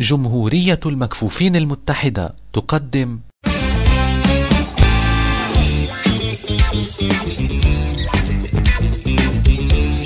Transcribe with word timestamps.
جمهورية 0.00 0.80
المكفوفين 0.86 1.56
المتحدة 1.56 2.34
تقدم 2.52 3.18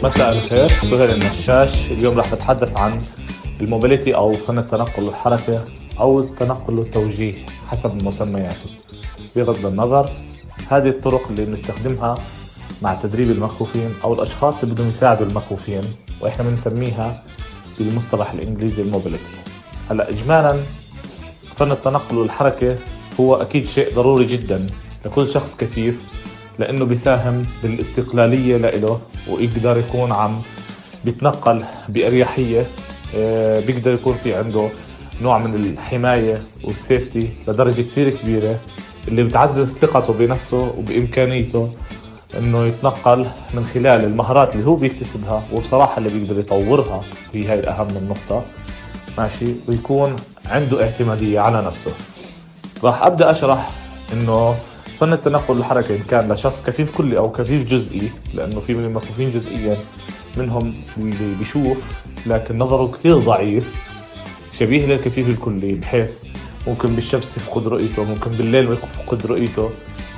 مساء 0.02 0.32
الخير. 0.32 0.68
سهيل 0.68 1.10
النشاش 1.10 1.90
اليوم 1.90 2.18
راح 2.18 2.32
نتحدث 2.32 2.76
عن 2.76 3.02
الموبيليتي 3.60 4.14
أو 4.14 4.32
فن 4.32 4.58
التنقل 4.58 5.02
والحركه 5.02 5.64
أو 6.00 6.20
التنقل 6.20 6.78
والتوجيه 6.78 7.46
حسب 7.66 8.04
مسمياته. 8.04 8.70
بغض 9.36 9.66
النظر 9.66 10.10
هذه 10.68 10.88
الطرق 10.88 11.28
اللي 11.30 11.44
بنستخدمها 11.44 12.14
مع 12.82 12.94
تدريب 12.94 13.30
المكفوفين 13.30 13.90
أو 14.04 14.14
الأشخاص 14.14 14.62
اللي 14.62 14.74
بدهم 14.74 14.88
يساعدوا 14.88 15.26
المكفوفين 15.26 15.82
وإحنا 16.20 16.44
بنسميها 16.44 17.22
بالمصطلح 17.78 18.30
الإنجليزي 18.30 18.82
الموبيليتي. 18.82 19.53
هلا 19.90 20.10
اجمالا 20.10 20.56
فن 21.56 21.72
التنقل 21.72 22.18
والحركة 22.18 22.76
هو 23.20 23.34
أكيد 23.34 23.66
شيء 23.66 23.94
ضروري 23.94 24.24
جدا 24.24 24.66
لكل 25.04 25.28
شخص 25.28 25.56
كفيف 25.56 25.96
لأنه 26.58 26.84
بيساهم 26.84 27.46
بالاستقلالية 27.62 28.56
لإله 28.56 29.00
ويقدر 29.30 29.78
يكون 29.78 30.12
عم 30.12 30.42
بيتنقل 31.04 31.64
بأريحية 31.88 32.66
آه، 33.16 33.60
بيقدر 33.60 33.92
يكون 33.94 34.14
في 34.14 34.34
عنده 34.34 34.68
نوع 35.22 35.38
من 35.38 35.54
الحماية 35.54 36.40
والسيفتي 36.64 37.28
لدرجة 37.48 37.82
كثير 37.82 38.10
كبيرة 38.10 38.58
اللي 39.08 39.22
بتعزز 39.22 39.72
ثقته 39.72 40.12
بنفسه 40.12 40.74
وبإمكانيته 40.78 41.72
إنه 42.38 42.64
يتنقل 42.64 43.26
من 43.54 43.66
خلال 43.74 44.04
المهارات 44.04 44.54
اللي 44.54 44.66
هو 44.66 44.74
بيكتسبها 44.74 45.42
وبصراحة 45.52 45.98
اللي 45.98 46.08
بيقدر 46.08 46.40
يطورها 46.40 47.02
هي 47.34 47.46
هاي 47.46 47.60
الأهم 47.60 47.88
النقطه 47.96 48.42
ماشي 49.18 49.46
ويكون 49.68 50.16
عنده 50.46 50.82
اعتمادية 50.84 51.40
على 51.40 51.62
نفسه. 51.62 51.90
راح 52.84 53.02
أبدأ 53.02 53.30
أشرح 53.30 53.70
إنه 54.12 54.54
فن 55.00 55.12
التنقل 55.12 55.56
والحركه 55.56 55.96
إن 55.96 56.02
كان 56.02 56.32
لشخص 56.32 56.62
كفيف 56.62 56.96
كلي 56.96 57.18
أو 57.18 57.32
كفيف 57.32 57.68
جزئي 57.68 58.10
لأنه 58.34 58.60
في 58.60 58.74
من 58.74 58.84
المكفوفين 58.84 59.30
جزئيا 59.32 59.76
منهم 60.36 60.74
اللي 60.96 61.34
بيشوف 61.38 61.78
لكن 62.26 62.58
نظره 62.58 62.86
كثير 62.90 63.18
ضعيف 63.18 63.74
شبيه 64.58 64.86
للكفيف 64.86 65.28
الكلي 65.28 65.72
بحيث 65.72 66.10
ممكن 66.66 66.94
بالشمس 66.94 67.36
يفقد 67.36 67.66
رؤيته 67.66 68.04
ممكن 68.04 68.30
بالليل 68.30 68.72
يفقد 68.72 69.26
رؤيته 69.26 69.70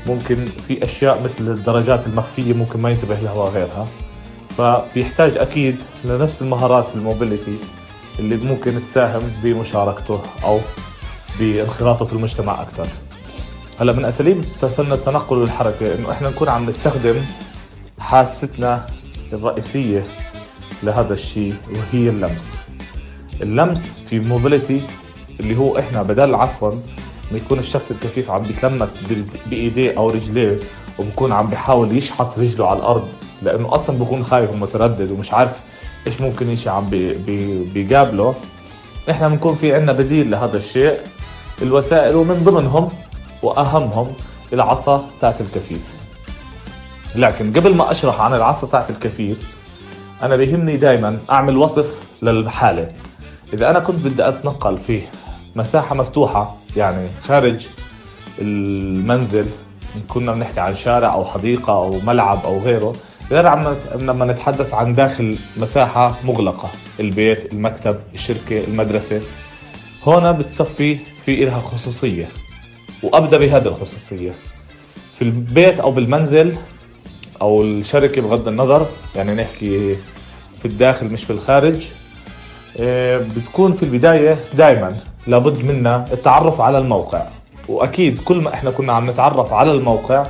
ممكن 0.06 0.48
في 0.68 0.84
أشياء 0.84 1.22
مثل 1.22 1.50
الدرجات 1.50 2.06
المخفية 2.06 2.52
ممكن 2.52 2.80
ما 2.80 2.90
ينتبه 2.90 3.14
لها 3.18 3.32
وغيرها. 3.32 3.86
فبيحتاج 4.58 5.36
أكيد 5.36 5.76
لنفس 6.04 6.42
المهارات 6.42 6.86
في 6.86 6.94
الموبيليتي 6.94 7.56
اللي 8.18 8.36
ممكن 8.36 8.84
تساهم 8.84 9.32
بمشاركته 9.42 10.20
أو 10.44 10.60
بانخراطة 11.40 12.04
في 12.04 12.12
المجتمع 12.12 12.62
أكثر 12.62 12.86
هلا 13.80 13.92
من 13.92 14.04
أساليب 14.04 14.44
فن 14.60 14.92
التنقل 14.92 15.36
والحركه 15.36 15.94
إنه 15.94 16.12
إحنا 16.12 16.28
نكون 16.28 16.48
عم 16.48 16.66
نستخدم 16.70 17.14
حاستنا 17.98 18.86
الرئيسية 19.32 20.04
لهذا 20.82 21.14
الشيء 21.14 21.54
وهي 21.70 22.08
اللمس. 22.08 22.54
اللمس 23.42 23.98
في 24.10 24.20
موبيليتي 24.20 24.80
اللي 25.40 25.56
هو 25.56 25.78
إحنا 25.78 26.02
بدل 26.02 26.34
عفوا 26.34 26.70
ما 27.32 27.38
يكون 27.38 27.58
الشخص 27.58 27.90
الكفيف 27.90 28.30
عم 28.30 28.42
بيتلمس 28.42 28.94
بإيديه 29.46 29.98
أو 29.98 30.10
رجليه 30.10 30.60
وبكون 30.98 31.32
عم 31.32 31.46
بيحاول 31.46 31.96
يشحط 31.96 32.38
رجله 32.38 32.68
على 32.68 32.78
الأرض 32.78 33.08
لأنه 33.42 33.74
أصلا 33.74 33.98
بكون 33.98 34.24
خايف 34.24 34.50
ومتردد 34.50 35.10
ومش 35.10 35.32
عارف 35.32 35.60
إيش 36.06 36.20
ممكن 36.20 36.50
يشي 36.50 36.68
عم 36.68 36.88
بي 36.88 37.12
بي 37.12 37.64
بيقابله. 37.64 38.34
إحنا 39.10 39.28
بنكون 39.28 39.54
في 39.54 39.74
عندنا 39.74 39.92
بديل 39.92 40.30
لهذا 40.30 40.56
الشيء. 40.56 40.98
الوسائل 41.62 42.14
ومن 42.14 42.44
ضمنهم 42.44 42.88
وأهمهم 43.42 44.12
العصا 44.52 45.04
تاعت 45.20 45.40
الكفيف. 45.40 45.82
لكن 47.16 47.52
قبل 47.52 47.74
ما 47.74 47.90
أشرح 47.90 48.20
عن 48.20 48.34
العصا 48.34 48.66
تاعت 48.66 48.90
الكفيف 48.90 49.38
أنا 50.22 50.36
بيهمني 50.36 50.76
دائما 50.76 51.18
أعمل 51.30 51.56
وصف 51.56 52.02
للحالة. 52.22 52.92
إذا 53.52 53.70
أنا 53.70 53.78
كنت 53.78 54.06
بدي 54.06 54.28
أتنقل 54.28 54.78
في 54.78 55.02
مساحة 55.56 55.94
مفتوحة 55.94 56.54
يعني 56.76 57.08
خارج 57.24 57.66
المنزل 58.38 59.46
كنا 60.08 60.32
بنحكي 60.32 60.60
عن 60.60 60.74
شارع 60.74 61.14
أو 61.14 61.24
حديقة 61.24 61.72
أو 61.72 62.00
ملعب 62.00 62.40
أو 62.44 62.58
غيره 62.58 62.94
غير 63.30 63.46
عم 63.46 63.74
لما 63.98 64.24
نتحدث 64.24 64.74
عن 64.74 64.94
داخل 64.94 65.38
مساحة 65.56 66.14
مغلقة 66.24 66.68
البيت 67.00 67.52
المكتب 67.52 67.96
الشركة 68.14 68.64
المدرسة 68.64 69.20
هون 70.04 70.32
بتصفي 70.32 70.98
في 71.24 71.42
إلها 71.44 71.60
خصوصية 71.60 72.28
وأبدأ 73.02 73.38
بهذه 73.38 73.66
الخصوصية. 73.66 74.32
في 75.18 75.22
البيت 75.22 75.80
أو 75.80 75.90
بالمنزل 75.90 76.56
أو 77.42 77.62
الشركة 77.62 78.22
بغض 78.22 78.48
النظر 78.48 78.86
يعني 79.16 79.34
نحكي 79.34 79.96
في 80.58 80.64
الداخل 80.64 81.06
مش 81.06 81.24
في 81.24 81.30
الخارج 81.32 81.86
آه، 82.80 83.18
بتكون 83.36 83.72
في 83.72 83.82
البداية 83.82 84.38
دائما 84.54 84.96
لابد 85.26 85.64
منا 85.64 86.04
التعرف 86.12 86.60
على 86.60 86.78
الموقع. 86.78 87.22
وأكيد 87.68 88.18
كل 88.24 88.36
ما 88.36 88.54
إحنا 88.54 88.70
كنا 88.70 88.92
عم 88.92 89.10
نتعرف 89.10 89.52
على 89.52 89.72
الموقع 89.72 90.26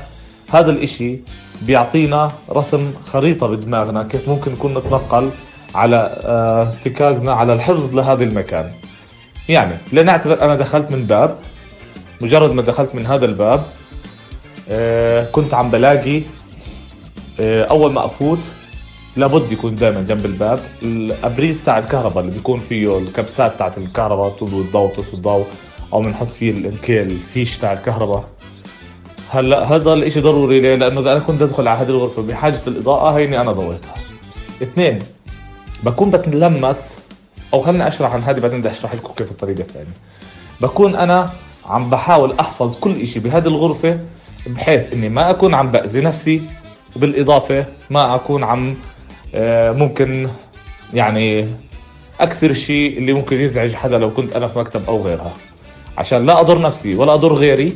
هذا 0.53 0.71
الإشي 0.71 1.19
بيعطينا 1.63 2.33
رسم 2.51 2.93
خريطة 3.07 3.47
بدماغنا 3.47 4.03
كيف 4.03 4.29
ممكن 4.29 4.53
نكون 4.53 4.79
نتنقل 4.79 5.31
على 5.75 6.21
آه، 6.25 6.63
ارتكازنا 6.63 7.33
على 7.33 7.53
الحفظ 7.53 7.95
لهذا 7.95 8.25
المكان. 8.25 8.71
يعني 9.49 9.75
لنعتبر 9.93 10.43
أنا 10.43 10.55
دخلت 10.55 10.91
من 10.91 11.05
باب 11.05 11.39
مجرد 12.21 12.53
ما 12.53 12.63
دخلت 12.63 12.95
من 12.95 13.07
هذا 13.07 13.25
الباب 13.25 13.65
آه، 14.69 15.25
كنت 15.33 15.55
عم 15.55 15.71
بلاقي 15.71 16.23
آه، 17.41 17.65
أول 17.65 17.93
ما 17.93 18.05
أفوت 18.07 18.39
لابد 19.17 19.53
يكون 19.53 19.77
دائما 19.77 20.01
جنب 20.01 20.27
الباب 20.27 20.61
الأبريز 20.83 21.65
تاع 21.65 21.79
الكهرباء 21.79 22.25
اللي 22.25 22.35
بيكون 22.35 22.59
فيه 22.61 22.99
الكبسات 22.99 23.59
تاعت 23.59 23.79
الكهرباء 23.79 24.31
تضوي 24.31 24.63
الضوء 24.63 24.93
تطفي 24.93 25.15
الضوء 25.15 25.47
أو 25.93 26.01
بنحط 26.01 26.27
فيه 26.27 26.51
الإنكيل 26.51 27.07
الفيش 27.07 27.59
تاع 27.59 27.73
الكهرباء. 27.73 28.25
هلأ 29.31 29.65
هذا 29.65 29.93
الإشي 29.93 30.21
ضروري 30.21 30.61
ليه؟ 30.61 30.75
لأنه 30.75 31.01
إذا 31.01 31.13
أنا 31.13 31.21
كنت 31.21 31.43
أدخل 31.43 31.69
على 31.69 31.79
هذه 31.81 31.89
الغرفة 31.89 32.23
بحاجة 32.23 32.61
الإضاءة 32.67 33.17
هيني 33.17 33.41
أنا 33.41 33.53
ضويتها. 33.53 33.95
اثنين 34.63 34.99
بكون 35.83 36.11
بتلمس 36.11 36.99
أو 37.55 37.61
خليني 37.61 37.89
أشرح 37.89 38.15
عن 38.15 38.23
هذه 38.23 38.41
بعدين 38.41 38.61
بدي 38.61 38.71
أشرح 38.71 38.95
لكم 38.95 39.13
كيف 39.13 39.31
الطريقة 39.31 39.61
الثانية. 39.61 39.97
بكون 40.61 40.97
أنا 40.97 41.31
عم 41.67 41.91
بحاول 41.91 42.35
أحفظ 42.41 42.77
كل 42.77 43.01
إشي 43.01 43.21
بهذه 43.21 43.47
الغرفة 43.47 43.99
بحيث 44.47 44.93
إني 44.93 45.09
ما 45.09 45.31
أكون 45.31 45.55
عم 45.55 45.71
بأذي 45.71 46.01
نفسي 46.01 46.43
وبالإضافة 46.97 47.67
ما 47.91 48.15
أكون 48.15 48.45
عم 48.45 48.75
آه، 49.35 49.73
ممكن 49.73 50.29
يعني 50.95 51.49
أكسر 52.21 52.51
الشيء 52.51 52.99
اللي 52.99 53.13
ممكن 53.13 53.41
يزعج 53.41 53.75
حدا 53.75 53.99
لو 53.99 54.11
كنت 54.13 54.33
أنا 54.33 54.49
في 54.49 54.59
مكتب 54.59 54.83
أو 54.89 55.03
غيرها. 55.03 55.33
عشان 55.99 56.27
لا 56.27 56.41
أضر 56.41 56.61
نفسي 56.61 56.95
ولا 56.95 57.15
أضر 57.15 57.33
غيري 57.33 57.73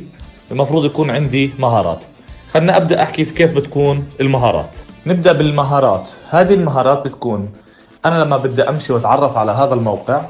المفروض 0.50 0.84
يكون 0.84 1.11
عندي 1.11 1.53
مهارات. 1.59 2.05
خلنا 2.53 2.77
أبدأ 2.77 3.03
أحكي 3.03 3.25
في 3.25 3.34
كيف 3.34 3.50
بتكون 3.55 4.09
المهارات. 4.21 4.77
نبدأ 5.06 5.33
بالمهارات. 5.33 6.09
هذه 6.31 6.55
المهارات 6.55 7.05
بتكون 7.06 7.49
أنا 8.05 8.25
لما 8.25 8.37
بدي 8.37 8.62
أمشي 8.62 8.93
وأتعرف 8.93 9.37
على 9.37 9.53
هذا 9.53 9.75
الموقع 9.75 10.25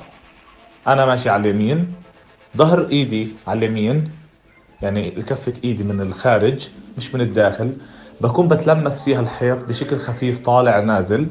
أنا 0.87 1.07
ماشي 1.07 1.31
على 1.31 1.51
اليمين 1.51 1.93
ظهر 2.57 2.89
إيدي 2.93 3.29
على 3.47 3.59
اليمين 3.59 4.11
يعني 4.83 5.11
كفة 5.11 5.53
إيدي 5.65 5.83
من 5.85 6.01
الخارج 6.01 6.69
مش 6.99 7.15
من 7.15 7.21
الداخل. 7.21 7.73
بكون 8.21 8.49
بتلمس 8.49 9.03
فيها 9.03 9.21
الحيط 9.21 9.65
بشكل 9.65 9.97
خفيف 9.97 10.39
طالع 10.39 10.81
نازل. 10.81 11.27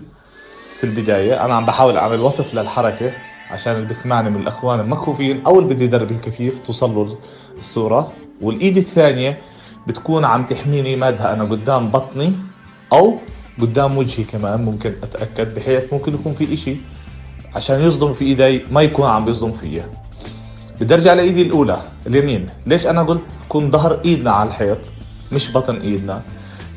في 0.79 0.83
البداية 0.83 1.45
أنا 1.45 1.53
عم 1.53 1.65
بحاول 1.65 1.97
أعمل 1.97 2.19
وصف 2.19 2.53
للحركة 2.53 3.11
عشان 3.51 3.75
اللي 3.75 3.87
بسمعني 3.87 4.29
من 4.29 4.41
الأخوان 4.41 4.79
المكفوفين 4.79 5.45
أو 5.45 5.59
اللي 5.59 5.73
بدي 5.73 5.83
يدرب 5.83 6.11
الكفيف 6.11 6.67
توصل 6.67 6.95
له 6.95 7.17
الصورة. 7.57 8.11
والإيد 8.41 8.77
الثانية 8.77 9.37
بتكون 9.87 10.25
عم 10.25 10.45
تحميني 10.45 10.95
مادها 10.95 11.33
أنا 11.33 11.43
قدام 11.43 11.89
بطني 11.89 12.33
أو 12.93 13.17
قدام 13.61 13.97
وجهي 13.97 14.23
كمان 14.23 14.65
ممكن 14.65 14.93
أتأكد 15.03 15.55
بحيث 15.55 15.93
ممكن 15.93 16.13
يكون 16.13 16.33
في 16.33 16.53
إشي 16.53 16.75
عشان 17.55 17.81
يصدم 17.81 18.13
في 18.13 18.25
إيدي 18.25 18.65
ما 18.71 18.81
يكون 18.81 19.07
عم 19.07 19.25
بيصدم 19.25 19.51
فيا. 19.51 19.89
بدي 20.81 20.93
أرجع 20.93 21.13
لإيدي 21.13 21.41
الأولى 21.41 21.81
اليمين. 22.07 22.45
ليش 22.65 22.87
أنا 22.87 23.03
قلت 23.03 23.21
تكون 23.45 23.71
ظهر 23.71 23.99
إيدنا 24.05 24.31
على 24.31 24.49
الحيط 24.49 24.77
مش 25.31 25.51
بطن 25.53 25.75
إيدنا؟ 25.75 26.21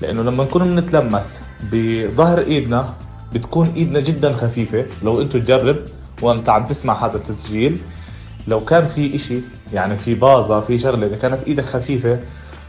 لأنه 0.02 0.22
لما 0.22 0.44
نكون 0.44 0.62
بنتلمس 0.64 1.40
بظهر 1.72 2.38
إيدنا 2.38 2.94
بتكون 3.34 3.72
إيدنا 3.76 4.00
جدا 4.00 4.32
خفيفة. 4.32 4.86
لو 5.02 5.22
أنتم 5.22 5.40
تجرب 5.40 5.76
وأنت 6.22 6.48
عم 6.48 6.66
تسمع 6.66 7.06
هذا 7.06 7.16
التسجيل 7.16 7.78
لو 8.48 8.60
كان 8.60 8.86
في 8.88 9.16
إشي 9.16 9.38
يعني 9.72 9.96
في 9.96 10.14
بازة 10.14 10.60
في 10.60 10.78
شغله 10.78 11.06
إذا 11.06 11.16
كانت 11.16 11.38
إيدك 11.46 11.64
خفيفة 11.64 12.18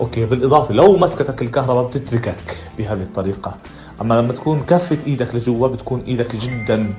أوكي 0.02 0.26
بالإضافة 0.26 0.74
لو 0.74 0.98
مسكتك 0.98 1.42
الكهرباء 1.42 1.88
بتتركك 1.88 2.58
بهذه 2.78 3.02
الطريقة. 3.02 3.56
أما 4.02 4.14
لما 4.14 4.34
تكون 4.34 4.62
كفة 4.64 4.98
إيدك 5.08 5.36
لجوا 5.36 5.68
بتكون 5.68 6.04
إيدك 6.08 6.36
جدا 6.36 6.94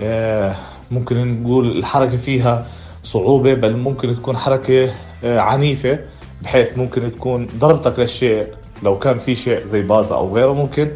آه، 0.00 0.56
ممكن 0.90 1.42
نقول 1.42 1.78
الحركة 1.78 2.16
فيها 2.16 2.66
صعوبة 3.02 3.54
بل 3.54 3.76
ممكن 3.76 4.16
تكون 4.16 4.36
حركة 4.36 4.92
آه، 5.24 5.38
عنيفة 5.40 5.98
بحيث 6.42 6.78
ممكن 6.78 7.12
تكون 7.12 7.48
ضربتك 7.58 7.98
للشيء 7.98 8.46
لو 8.82 8.98
كان 8.98 9.18
في 9.18 9.34
شيء 9.34 9.66
زي 9.66 9.82
بازا 9.82 10.14
أو 10.14 10.34
غيره 10.34 10.52
ممكن 10.52 10.90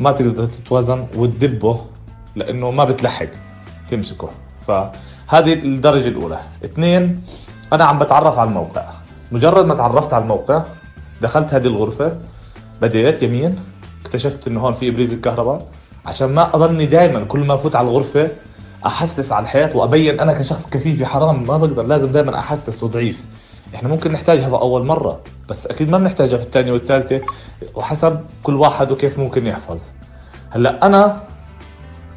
ما 0.00 0.12
تقدر 0.12 0.46
تتوازن 0.46 1.06
وتدبه 1.16 1.80
لأنه 2.36 2.70
ما 2.70 2.84
بتلحق 2.84 3.26
تمسكه. 3.90 4.28
فهذه 5.30 5.52
الدرجة 5.52 6.08
الأولى. 6.08 6.38
اثنين 6.64 7.22
أنا 7.72 7.84
عم 7.84 7.98
بتعرف 7.98 8.38
على 8.38 8.48
الموقع. 8.48 8.84
مجرد 9.32 9.66
ما 9.66 9.74
تعرفت 9.74 10.14
على 10.14 10.22
الموقع 10.22 10.62
دخلت 11.22 11.54
هذه 11.54 11.66
الغرفة 11.66 12.16
بديت 12.82 13.22
يمين 13.22 13.58
اكتشفت 14.04 14.48
إنه 14.48 14.60
هون 14.60 14.74
في 14.74 14.88
إبريز 14.88 15.12
الكهرباء. 15.12 15.66
عشان 16.06 16.34
ما 16.34 16.54
اضلني 16.56 16.86
دائما 16.86 17.24
كل 17.24 17.40
ما 17.40 17.54
أفوت 17.54 17.76
على 17.76 17.88
الغرفة 17.88 18.30
أحسس 18.86 19.32
على 19.32 19.42
الحياة 19.42 19.76
وأبين 19.76 20.20
أنا 20.20 20.32
كشخص 20.32 20.70
كفيفي 20.70 21.06
حرام 21.06 21.46
ما 21.46 21.58
بقدر 21.58 21.82
لازم 21.82 22.12
دائما 22.12 22.38
أحسس 22.38 22.82
وضعيف. 22.82 23.24
إحنا 23.74 23.88
ممكن 23.88 24.12
نحتاجها 24.12 24.48
باول 24.48 24.86
مرة 24.86 25.20
بس 25.48 25.66
أكيد 25.66 25.90
ما 25.90 25.98
بنحتاجها 25.98 26.36
في 26.38 26.44
الثانية 26.44 26.72
والثالثة 26.72 27.20
وحسب 27.74 28.20
كل 28.42 28.54
واحد 28.54 28.92
وكيف 28.92 29.18
ممكن 29.18 29.46
يحفظ. 29.46 29.80
هلأ 30.50 30.86
أنا 30.86 31.22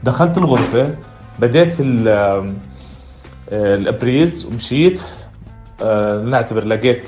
دخلت 0.03 0.37
الغرفة 0.37 0.95
بديت 1.39 1.73
في 1.73 1.83
الأبريز 3.53 4.45
ومشيت. 4.45 5.01
آه، 5.83 6.17
نعتبر 6.17 6.65
لقيت 6.65 7.03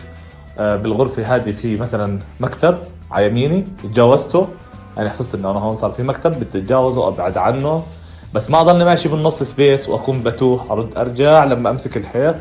آه، 0.60 0.76
بالغرفة 0.76 1.36
هذه 1.36 1.52
في 1.52 1.76
مثلا 1.76 2.20
مكتب 2.40 2.78
على 3.12 3.26
يميني 3.26 3.66
تجاوزته. 3.84 4.48
يعني 4.98 5.10
حفظت 5.10 5.36
إنه 5.36 5.52
أنا 5.52 5.60
هون 5.60 5.76
صار 5.76 5.92
في 5.92 6.04
مكتب 6.04 6.32
بدي 6.32 6.46
أتجاوزه 6.60 7.08
أبعد 7.08 7.38
عنه. 7.38 7.84
بس 8.34 8.50
ما 8.50 8.62
اضلني 8.62 8.86
ماشي 8.86 9.10
بالنص 9.10 9.44
space 9.44 9.90
وأكون 9.90 10.24
بتوه 10.24 10.72
أرد 10.72 10.98
أرجع. 10.98 11.44
لما 11.44 11.70
أمسك 11.70 11.98
الحيط 11.98 12.36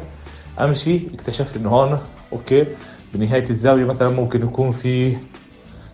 أمشي. 0.60 1.00
اكتشفت 1.14 1.56
إنه 1.56 1.68
هون 1.68 1.98
okay. 2.32 2.66
بنهاية 3.14 3.50
الزاوية 3.50 3.84
مثلا 3.84 4.08
ممكن 4.08 4.40
يكون 4.40 4.70
في 4.70 5.16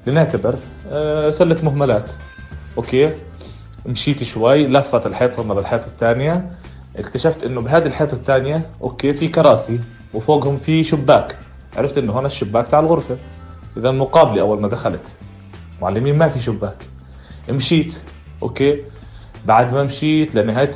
لنعتبر 0.07 0.55
آه 0.93 1.31
سلة 1.31 1.57
مهملات. 1.63 2.11
okay. 2.79 3.13
مشيت 3.87 4.23
شوي 4.23 4.67
لفت 4.67 5.07
الحيط 5.07 5.35
صرنا 5.35 5.55
بالحيط 5.55 5.85
الثانية. 5.85 6.51
اكتشفت 7.01 7.45
إنه 7.45 7.61
بهذه 7.61 7.87
الحيط 7.87 8.13
الثانية 8.13 8.71
okay 8.83 9.13
في 9.13 9.29
كراسي 9.29 9.81
وفوقهم 10.15 10.59
في 10.59 10.85
شباك. 10.85 11.37
عرفت 11.77 11.99
إنه 11.99 12.13
هون 12.13 12.27
الشباك 12.27 12.67
تاع 12.67 12.81
الغرفة. 12.81 13.17
إذا 13.77 13.91
مقابلي 13.91 14.41
أول 14.41 14.61
ما 14.61 14.69
دخلت 14.69 15.07
معلمين 15.83 16.19
ما 16.19 16.29
في 16.29 16.41
شباك. 16.43 16.77
مشيت 17.51 17.95
okay. 18.43 18.83
بعد 19.47 19.75
ما 19.75 19.85
مشيت 19.85 20.35
لنهاية 20.35 20.71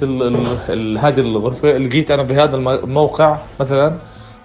هذه 0.99 1.21
الغرفة 1.21 1.69
لقيت 1.69 2.11
أنا 2.11 2.23
بهذا 2.23 2.56
الموقع 2.56 3.38
مثلا 3.61 3.97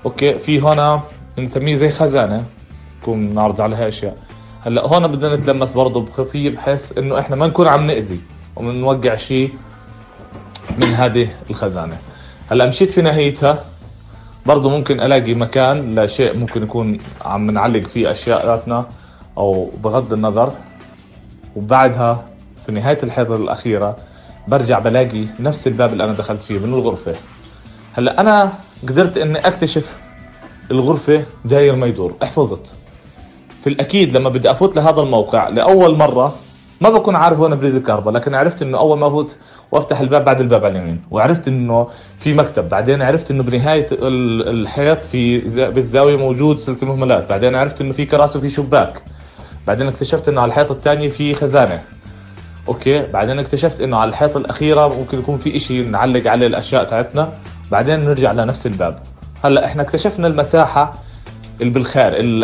أوكي 0.06 0.34
في 0.34 0.60
هنا 0.62 1.02
بنسميه 1.38 1.76
زي 1.76 1.90
خزانة. 1.90 2.44
نكون 3.02 3.34
نعرض 3.34 3.62
عليها 3.62 3.88
أشياء. 3.88 4.16
هلأ 4.66 4.86
هون 4.86 5.08
بدنا 5.08 5.36
نتلمس 5.36 5.74
برضه 5.74 6.02
بخفية 6.02 6.50
بحيث 6.50 6.98
إنه 6.98 7.20
إحنا 7.20 7.36
ما 7.36 7.48
نكون 7.48 7.68
عم 7.68 7.88
نأذي 7.88 8.20
ومنوقع 8.56 9.16
شيء 9.16 9.54
من 10.80 10.94
هذه 10.94 11.28
الخزانة. 11.50 11.98
هلا 12.52 12.66
مشيت 12.66 12.92
في 12.92 13.02
نهايتها 13.02 13.66
برضه 14.46 14.70
ممكن 14.70 15.02
ألاقي 15.02 15.34
مكان 15.34 16.00
لشيء 16.00 16.38
ممكن 16.38 16.64
يكون 16.64 16.98
عم 17.26 17.52
نعلق 17.52 17.88
فيه 17.88 18.12
اشياءاتنا 18.12 18.86
أو 19.38 19.72
بغض 19.84 20.14
النظر. 20.14 20.54
وبعدها 21.56 22.26
في 22.66 22.72
نهاية 22.72 22.98
الحيطه 23.04 23.36
الأخيرة 23.36 23.98
برجع 24.48 24.80
بلاقي 24.80 25.26
نفس 25.40 25.68
الباب 25.68 25.94
اللي 25.94 26.04
أنا 26.04 26.14
دخلت 26.14 26.42
فيه 26.42 26.60
من 26.60 26.74
الغرفة. 26.74 27.16
هلا 27.94 28.22
أنا 28.22 28.54
قدرت 28.84 29.18
إني 29.18 29.40
أكتشف 29.40 30.00
الغرفة 30.72 31.24
داير 31.46 31.76
ما 31.76 31.88
يدور 31.88 32.16
حفظت 32.24 32.74
في 33.64 33.70
الأكيد 33.70 34.18
لما 34.18 34.30
بدي 34.30 34.52
أفوت 34.52 34.76
لهذا 34.76 35.02
الموقع 35.02 35.48
لأول 35.48 35.96
مرة 35.98 36.36
ما 36.82 36.90
بكون 36.90 37.16
عارف 37.16 37.40
وين 37.40 37.56
بريز 37.56 37.76
الكهرباء 37.76 38.14
لكن 38.14 38.36
عرفت 38.36 38.62
إنه 38.62 38.78
أول 38.80 39.00
ما 39.00 39.08
أفوت 39.08 39.38
وأفتح 39.72 40.00
الباب 40.00 40.26
بعد 40.26 40.42
الباب 40.42 40.66
على 40.66 40.80
اليمين 40.80 41.02
وعرفت 41.12 41.48
إنه 41.48 41.88
في 42.20 42.34
مكتب 42.34 42.70
بعدين 42.70 43.02
عرفت 43.02 43.32
إنه 43.32 43.44
بنهاية 43.44 43.88
الحيط 43.92 45.04
في 45.04 45.40
بالزاوية 45.70 46.18
موجود 46.18 46.60
سلة 46.60 46.90
مهملات 46.90 47.30
بعدين 47.30 47.56
عرفت 47.56 47.82
إنه 47.82 47.94
في 47.94 48.06
كراسي 48.06 48.38
وفي 48.38 48.50
شباك 48.50 49.02
بعدين 49.68 49.88
اكتشفت 49.88 50.30
إنه 50.30 50.42
على 50.42 50.50
الحيط 50.50 50.72
الثاني 50.72 51.10
في 51.10 51.36
خزانة. 51.36 51.82
okay 52.68 53.08
بعدين 53.08 53.40
اكتشفت 53.40 53.82
إنه 53.82 53.98
على 53.98 54.10
الحيط 54.10 54.38
الأخيرة 54.38 54.88
ممكن 55.00 55.20
يكون 55.20 55.38
في 55.38 55.58
إشي 55.58 55.82
نعلق 55.84 56.32
عليه 56.32 56.48
الأشياء 56.48 56.84
تاعتنا 56.84 57.30
بعدين 57.72 58.06
نرجع 58.06 58.32
لنفس 58.32 58.68
الباب. 58.68 59.00
هلأ 59.44 59.66
إحنا 59.66 59.84
اكتشفنا 59.84 60.28
المساحة 60.28 60.94
ال 61.62 62.44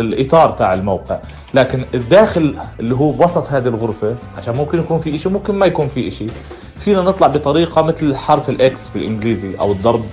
الإطار 0.00 0.50
تاع 0.50 0.74
الموقع. 0.74 1.18
لكن 1.54 1.84
الداخل 1.94 2.56
اللي 2.80 2.94
هو 2.96 3.10
بوسط 3.12 3.46
هذه 3.48 3.68
الغرفة 3.68 4.14
عشان 4.38 4.56
ممكن 4.56 4.78
يكون 4.78 4.98
في 4.98 5.18
شيء 5.18 5.32
ممكن 5.32 5.54
ما 5.54 5.66
يكون 5.66 5.88
في 5.88 6.10
شيء 6.10 6.30
فينا 6.76 7.02
نطلع 7.02 7.26
بطريقة 7.26 7.82
مثل 7.82 8.16
حرف 8.16 8.50
الاكس 8.50 8.88
بالإنجليزي 8.88 9.58
أو 9.60 9.72
الضرب. 9.72 10.04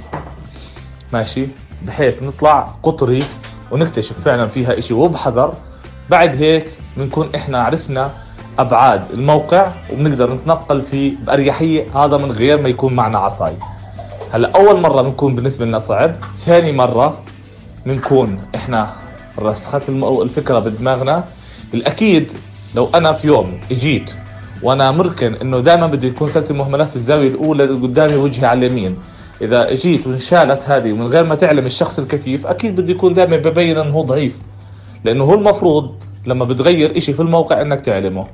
ماشي؟ 1.13 1.47
بحيث 1.87 2.23
نطلع 2.23 2.73
قطري 2.83 3.23
ونكتشف 3.71 4.19
فعلا 4.25 4.47
فيها 4.47 4.81
شيء 4.81 4.97
وبحذر. 4.97 5.53
بعد 6.09 6.35
هيك 6.35 6.77
بنكون 6.97 7.29
إحنا 7.35 7.63
عرفنا 7.63 8.11
أبعاد 8.59 9.01
الموقع 9.13 9.67
وبنقدر 9.93 10.33
نتنقل 10.33 10.81
فيه 10.81 11.13
بأريحية. 11.25 12.05
هذا 12.05 12.17
من 12.17 12.31
غير 12.31 12.61
ما 12.61 12.69
يكون 12.69 12.93
معنا 12.93 13.19
عصاي. 13.19 13.53
هلا 14.31 14.51
أول 14.55 14.79
مرة 14.81 15.01
بنكون 15.01 15.35
بالنسبة 15.35 15.65
لنا 15.65 15.79
صعب 15.79 16.15
ثاني 16.45 16.71
مرة 16.71 17.17
بنكون 17.85 18.39
إحنا 18.55 18.93
رسخت 19.39 19.89
الفكرة 19.89 20.59
بدماغنا. 20.59 21.23
الاكيد 21.73 22.27
لو 22.75 22.89
أنا 22.95 23.13
في 23.13 23.27
يوم 23.27 23.59
إجيت 23.71 24.11
وأنا 24.63 24.91
مركن 24.91 25.33
إنه 25.33 25.59
دائما 25.59 25.87
بده 25.87 26.07
يكون 26.07 26.29
سله 26.29 26.49
المهملات 26.49 26.87
في 26.89 26.95
الزاوية 26.95 27.27
الأولى 27.27 27.63
قدامي 27.63 28.15
وجهي 28.15 28.45
على 28.45 28.67
اليمين. 28.67 28.97
إذا 29.41 29.71
إجيت 29.71 30.07
وانشالت 30.07 30.61
هذه 30.69 30.91
من 30.91 31.07
غير 31.07 31.23
ما 31.23 31.35
تعلم 31.35 31.65
الشخص 31.65 31.99
الكفيف 31.99 32.47
أكيد 32.47 32.81
بده 32.81 32.91
يكون 32.91 33.13
دائما 33.13 33.37
ببين 33.37 33.77
إنه 33.77 33.93
هو 33.93 34.03
ضعيف. 34.03 34.37
لأنه 35.03 35.23
هو 35.23 35.33
المفروض 35.33 35.95
لما 36.25 36.45
بتغير 36.45 36.97
إشي 36.97 37.13
في 37.13 37.21
الموقع 37.21 37.61
إنك 37.61 37.81
تعلمه. 37.81 38.27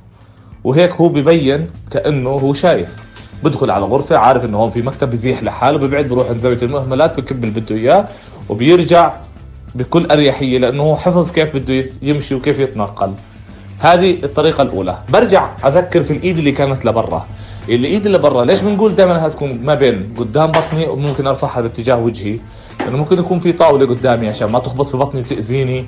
وهيك 0.64 0.94
هو 0.94 1.10
ببين 1.10 1.68
كأنه 1.92 2.30
هو 2.30 2.54
شايف. 2.54 2.96
بدخل 3.44 3.72
على 3.72 3.86
غرفة 3.86 4.18
عارف 4.18 4.46
إنه 4.46 4.58
هون 4.58 4.70
في 4.70 4.82
مكتب 4.82 5.10
بزيح 5.10 5.44
لحاله 5.44 5.78
ببعد 5.78 6.06
بروح 6.06 6.30
عند 6.30 6.38
زاوية 6.40 6.62
المهملات 6.62 7.20
بكب 7.20 7.44
اللي 7.44 7.60
بده 7.60 7.76
إياه 7.76 8.08
وبيرجع 8.50 9.14
بكل 9.76 10.06
أريحية 10.12 10.58
لأنه 10.58 10.96
حفظ 10.96 11.32
كيف 11.32 11.56
بده 11.56 11.86
يمشي 12.02 12.36
وكيف 12.36 12.60
يتنقل 12.60 13.14
هذه 13.80 14.18
الطريقة 14.24 14.62
الأولى. 14.62 14.98
برجع 15.10 15.50
أذكر 15.66 16.04
في 16.04 16.14
الإيد 16.14 16.38
اللي 16.38 16.52
كانت 16.52 16.86
لبرا. 16.86 17.26
الإيد 17.70 18.06
اللي 18.06 18.18
برا 18.18 18.46
ليش 18.46 18.62
بنقول 18.62 18.96
دائما 18.96 19.28
هتكون 19.28 19.60
ما 19.64 19.76
بين 19.76 20.14
قدام 20.18 20.52
بطني 20.52 20.88
وممكن 20.88 21.28
أرفعها 21.28 21.62
باتجاه 21.62 21.98
وجهي؟ 21.98 22.40
لأنه 22.80 22.98
ممكن 22.98 23.20
يكون 23.20 23.40
في 23.40 23.52
طاولة 23.52 23.88
قدامي 23.88 24.28
عشان 24.28 24.52
ما 24.52 24.60
تخبط 24.60 24.90
في 24.90 24.98
بطني 24.98 25.22
وتأذيني. 25.22 25.86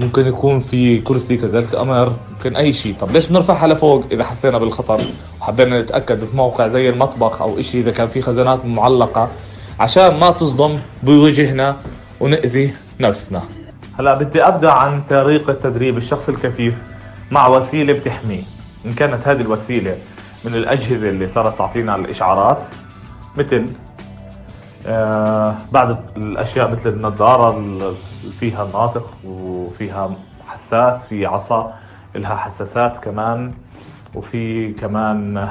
ممكن 0.00 0.26
يكون 0.26 0.60
في 0.60 1.00
كرسي 1.00 1.36
كذلك 1.36 1.74
أمر 1.74 2.12
ممكن 2.32 2.56
أي 2.56 2.72
شيء. 2.72 2.94
طب 3.00 3.10
ليش 3.10 3.26
بنرفعها 3.26 3.66
لفوق 3.68 4.04
إذا 4.12 4.24
حسينا 4.24 4.58
بالخطر؟ 4.58 5.00
وحبينا 5.40 5.80
نتأكد 5.80 6.24
في 6.24 6.36
موقع 6.36 6.68
زي 6.68 6.88
المطبخ 6.88 7.42
أو 7.42 7.62
شيء 7.62 7.80
إذا 7.80 7.90
كان 7.90 8.08
في 8.08 8.22
خزانات 8.22 8.66
معلقة 8.66 9.28
عشان 9.80 10.16
ما 10.20 10.30
تصدم 10.30 10.78
بوجهنا 11.02 11.76
ونأذي. 12.20 12.72
نفسنا. 13.00 13.42
هلا 13.98 14.14
بدي 14.14 14.42
أبدأ 14.42 14.70
عن 14.72 15.02
طريقه 15.10 15.52
تدريب 15.52 15.96
الشخص 15.96 16.28
الكفيف 16.28 16.74
مع 17.30 17.46
وسيلة 17.46 17.92
بتحميه. 17.92 18.42
إن 18.86 18.92
كانت 18.92 19.28
هذه 19.28 19.40
الوسيلة 19.40 19.96
من 20.44 20.54
الأجهزة 20.54 21.08
اللي 21.08 21.28
صارت 21.28 21.58
تعطينا 21.58 21.96
الإشعارات 21.96 22.58
مثل 23.36 23.66
آه 24.86 25.54
بعض 25.72 25.96
الأشياء 26.16 26.70
مثل 26.72 26.90
النظاره 26.90 27.56
اللي 27.56 27.94
فيها 28.40 28.64
ناطق 28.64 29.10
وفيها 29.24 30.16
حساس 30.48 31.04
في 31.04 31.26
عصا 31.26 31.74
لها 32.14 32.36
حساسات 32.36 32.98
كمان 32.98 33.52
وفي 34.14 34.72
كمان 34.72 35.48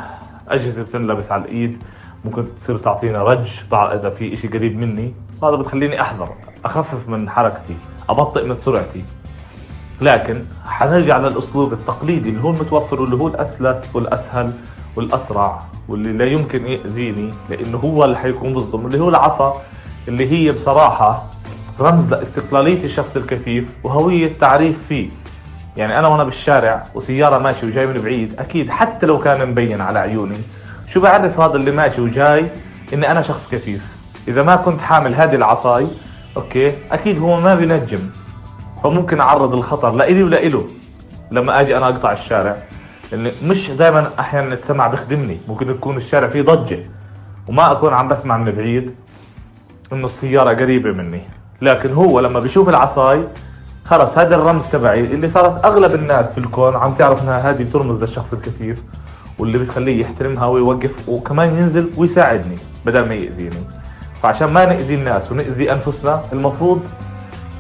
أجهزة 0.48 0.84
بتنلبس 0.84 1.32
على 1.32 1.42
الإيد. 1.42 1.84
ممكن 2.26 2.56
تصير 2.56 2.78
تعطينا 2.78 3.24
رج 3.24 3.60
إذا 3.74 4.10
في 4.10 4.34
إشي 4.34 4.48
قريب 4.48 4.78
مني 4.78 5.14
هذا 5.44 5.56
بتخليني 5.56 6.02
أحذر. 6.02 6.34
أخفف 6.66 7.10
من 7.10 7.30
حركتي 7.30 7.76
أبطئ 8.10 8.48
من 8.48 8.56
سرعتي. 8.56 9.04
لكن 10.02 10.46
حنرجع 10.66 11.18
للأسلوب 11.18 11.74
التقليدي 11.74 12.30
اللي 12.30 12.44
هو 12.44 12.50
المتوفر 12.50 13.02
واللي 13.02 13.16
هو 13.16 13.28
الأسلس 13.28 13.90
والأسهل 13.94 14.54
والأسرع 14.96 15.62
واللي 15.88 16.12
لا 16.12 16.26
يمكن 16.26 16.68
يأذيني 16.68 17.34
لأنه 17.50 17.78
هو 17.78 18.06
اللي 18.06 18.18
حيكون 18.18 18.54
بصدم 18.54 18.86
اللي 18.86 19.00
هو 19.00 19.10
العصا 19.10 19.62
اللي 20.08 20.32
هي 20.32 20.52
بصراحة 20.52 21.26
رمز 21.80 22.14
لاستقلالية 22.14 22.84
الشخص 22.84 23.16
الكفيف 23.16 23.70
وهوية 23.84 24.34
تعريف 24.40 24.78
فيه. 24.90 25.10
يعني 25.78 26.00
أنا 26.00 26.08
وأنا 26.08 26.24
بالشارع 26.24 26.84
وسيارة 26.96 27.38
ماشي 27.38 27.66
وجاي 27.66 27.88
من 27.88 28.02
بعيد 28.02 28.40
أكيد 28.40 28.70
حتى 28.70 29.06
لو 29.06 29.20
كان 29.20 29.50
مبين 29.50 29.82
على 29.82 30.00
عيوني 30.00 30.38
شو 30.88 31.02
بعرف 31.02 31.40
هذا 31.40 31.56
اللي 31.56 31.72
ماشي 31.72 32.02
وجاي 32.02 32.52
إني 32.94 33.12
أنا 33.12 33.22
شخص 33.22 33.48
كفيف. 33.48 33.84
إذا 34.28 34.44
ما 34.44 34.56
كنت 34.56 34.82
حامل 34.82 35.16
هذه 35.16 35.36
العصاي 35.36 35.88
أوكي؟ 36.38 36.74
أكيد 36.92 37.20
هو 37.20 37.40
ما 37.40 37.56
بينجم. 37.56 38.00
هو 38.86 38.92
ممكن 38.92 39.20
اعرض 39.20 39.56
الخطر 39.56 39.92
لإلي 39.92 40.24
ولإله 40.24 40.68
لما 41.32 41.62
آجي 41.62 41.78
أنا 41.78 41.88
أقطع 41.88 42.12
الشارع 42.12 42.58
لأن 43.12 43.32
مش 43.44 43.72
دائما 43.72 44.10
أحيانا 44.20 44.54
السمع 44.54 44.88
بخدمني 44.88 45.40
ممكن 45.48 45.70
يكون 45.70 45.98
الشارع 45.98 46.28
فيه 46.28 46.42
ضجة. 46.42 46.80
وما 47.48 47.72
أكون 47.72 47.94
عم 47.94 48.08
بسمع 48.08 48.38
من 48.38 48.52
بعيد 48.52 48.96
إنه 49.94 50.06
السيارة 50.06 50.54
قريبة 50.54 50.92
مني. 50.92 51.22
لكن 51.62 51.94
هو 51.94 52.20
لما 52.20 52.40
بيشوف 52.40 52.70
العصاي 52.70 53.24
خلص 53.86 54.18
هذا 54.18 54.36
الرمز 54.36 54.66
تبعي 54.66 55.00
اللي 55.00 55.30
صارت 55.30 55.66
أغلب 55.66 55.96
الناس 55.96 56.32
في 56.32 56.38
الكون 56.38 56.76
عم 56.76 56.94
تعرف 56.94 57.24
إنها 57.24 57.50
هذه 57.50 57.64
بترمز 57.64 58.02
للشخص 58.02 58.34
الكفيف 58.34 58.84
واللي 59.40 59.58
بتخليه 59.58 60.02
يحترمها 60.02 60.46
ويوقف 60.46 61.10
وكمان 61.10 61.50
ينزل 61.56 61.90
ويساعدني 61.98 62.58
بدل 62.86 63.08
ما 63.08 63.14
يأذيني. 63.16 63.79
فعشان 64.24 64.48
ما 64.48 64.66
نأذي 64.66 64.96
الناس 64.96 65.32
ونأذي 65.32 65.72
أنفسنا 65.72 66.22
المفروض 66.34 66.88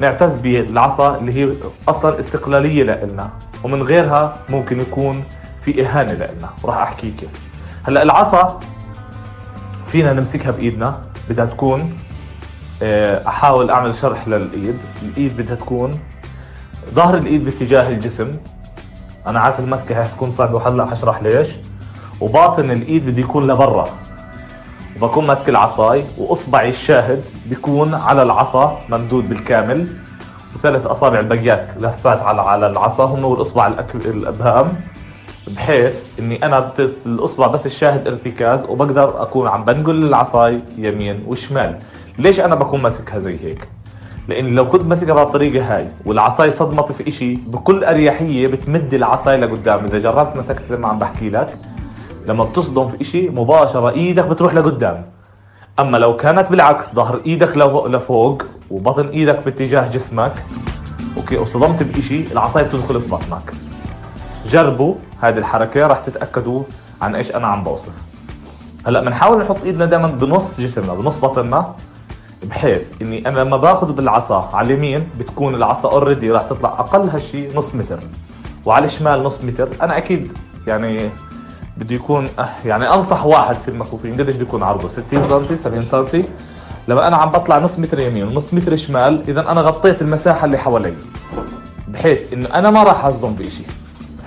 نعتز 0.02 0.34
بالعصا 0.34 1.18
اللي 1.18 1.34
هي 1.34 1.54
أصلا 1.88 2.20
استقلالية 2.20 2.84
لنا 2.84 3.30
ومن 3.64 3.84
غيرها 3.84 4.38
ممكن 4.50 4.82
يكون 4.82 5.24
في 5.62 5.86
إهانة 5.86 6.14
لنا 6.14 6.50
وراح 6.64 6.78
أحكي 6.78 7.12
كيف. 7.12 7.30
هلأ 7.84 8.04
العصا 8.04 8.60
فينا 9.88 10.14
نمسكها 10.14 10.52
بإيدنا 10.52 11.02
بدها 11.30 11.46
تكون 11.46 11.98
آه، 12.84 13.28
أحاول 13.28 13.70
أعمل 13.70 13.96
شرح 13.96 14.28
للإيد. 14.28 14.78
الإيد 15.02 15.38
بدها 15.38 15.56
تكون 15.56 16.00
ظهر 16.94 17.18
الإيد 17.18 17.46
باتجاه 17.46 17.90
الجسم. 17.90 18.32
أنا 19.28 19.40
عارف 19.40 19.60
المسكة 19.60 20.02
هتكون 20.02 20.30
صعبة 20.30 20.56
وهلا 20.56 20.86
حشرح 20.86 21.24
ليش. 21.24 21.48
وباطن 22.22 22.72
الإيد 22.72 23.06
بده 23.06 23.20
يكون 23.20 23.48
لبرا. 23.48 23.90
وبكون 24.96 25.28
ماسك 25.28 25.50
العصاي 25.50 26.06
وأصبعي 26.18 26.70
الشاهد 26.70 27.24
بيكون 27.46 27.94
على 27.94 28.24
العصا 28.24 28.80
ممدود 28.90 29.30
بالكامل. 29.30 29.88
وثلاث 30.56 30.86
أصابع 30.86 31.20
البقيات 31.20 31.68
لفات 31.80 32.22
على 32.22 32.42
على 32.42 32.68
العصا 32.68 33.06
هم 33.06 33.26
والأصبع 33.26 33.68
الأبهام 33.96 34.74
بحيث 35.48 35.96
إني 36.20 36.46
أنا. 36.46 36.72
الأصبع 37.06 37.48
بس 37.48 37.66
الشاهد 37.66 38.08
ارتكاز 38.08 38.64
وبقدر 38.64 39.22
أكون 39.22 39.48
عم 39.48 39.66
بنقل 39.66 40.06
العصاي 40.06 40.60
يمين 40.78 41.24
وشمال. 41.28 41.80
ليش 42.18 42.40
أنا 42.40 42.56
بكون 42.56 42.82
ماسكها 42.82 43.20
زي 43.20 43.40
هيك؟ 43.44 43.68
لأن 44.28 44.56
لو 44.56 44.70
كنت 44.70 44.84
ماسكها 44.84 45.14
بهالطريقه 45.14 45.76
هاي 45.76 45.88
والعصاي 46.06 46.52
صدمت 46.52 46.92
في 46.92 47.08
إشي 47.08 47.36
بكل 47.36 47.84
أريحية 47.84 48.48
بتمد 48.48 48.94
العصاي 48.94 49.38
لقدام. 49.38 49.86
إذا 49.86 50.00
جربت 50.00 50.38
مسكت 50.38 50.64
زي 50.70 50.78
ما 50.78 50.88
عم 50.88 51.00
بحكي 51.00 51.30
لك 51.30 51.58
لما 52.30 52.44
بتصدم 52.44 52.88
في 52.88 53.02
إشي 53.02 53.30
مباشرة 53.30 53.90
إيدك 53.90 54.26
بتروح 54.26 54.54
لقدام. 54.54 55.06
أما 55.80 55.98
لو 55.98 56.16
كانت 56.16 56.52
بالعكس 56.52 56.94
ظهر 56.94 57.22
إيدك 57.26 57.58
لفوق 57.88 58.44
وبطن 58.72 59.08
إيدك 59.08 59.46
باتجاه 59.46 59.88
جسمك 59.90 60.34
okay 61.18 61.38
وصدمت 61.38 61.84
بإشي 61.84 62.32
العصاية 62.32 62.64
بتدخل 62.64 63.02
في 63.02 63.10
بطنك. 63.10 63.54
جربوا 64.46 64.96
هذه 65.22 65.38
الحركة 65.38 65.88
راح 65.88 66.00
تتأكدوا 66.00 66.64
عن 67.02 67.16
إيش 67.16 67.36
أنا 67.36 67.48
عم 67.48 67.64
بوصف. 67.64 67.94
هلأ 68.88 69.02
بنحاول 69.02 69.40
نحط 69.42 69.64
إيدنا 69.66 69.86
دائما 69.86 70.08
بنص 70.08 70.62
جسمنا 70.62 70.94
بنص 70.94 71.20
بطننا 71.20 71.74
بحيث 72.44 72.82
إني 73.02 73.28
أنا 73.28 73.40
لما 73.40 73.58
باخذ 73.58 73.94
بالعصا 73.94 74.50
على 74.54 74.66
اليمين 74.74 75.10
بتكون 75.20 75.56
العصا 75.56 75.92
already 75.92 76.32
راح 76.32 76.44
تطلع 76.44 76.70
أقل 76.70 77.10
هالشيء 77.10 77.58
نص 77.58 77.76
متر 77.76 78.00
وعلى 78.66 78.86
الشمال 78.86 79.24
نص 79.24 79.44
متر. 79.44 79.70
أنا 79.82 79.98
أكيد 79.98 80.32
يعني 80.68 81.10
بده 81.80 81.96
يكون 81.96 82.30
أه، 82.40 82.50
يعني 82.66 82.94
أنصح 82.94 83.26
واحد 83.26 83.56
في 83.56 83.68
المكفوفين 83.68 84.14
قديش 84.14 84.36
بده 84.36 84.46
يكون 84.46 84.64
عرضه؟ 84.64 84.88
60 84.88 85.06
سم 85.30 85.56
70 85.56 85.86
سم 85.86 86.24
لما 86.88 87.08
أنا 87.08 87.18
عم 87.18 87.30
بطلع 87.30 87.60
نص 87.60 87.80
متر 87.80 88.00
يمين 88.00 88.28
ونص 88.28 88.54
متر 88.54 88.76
شمال 88.76 89.24
إذا 89.28 89.52
أنا 89.52 89.62
غطيت 89.62 90.02
المساحة 90.02 90.46
اللي 90.46 90.58
حوالي 90.58 90.94
بحيث 91.88 92.34
إنه 92.34 92.50
أنا 92.54 92.70
ما 92.72 92.84
راح 92.84 93.06
أصدم 93.06 93.34
بشيء 93.34 93.68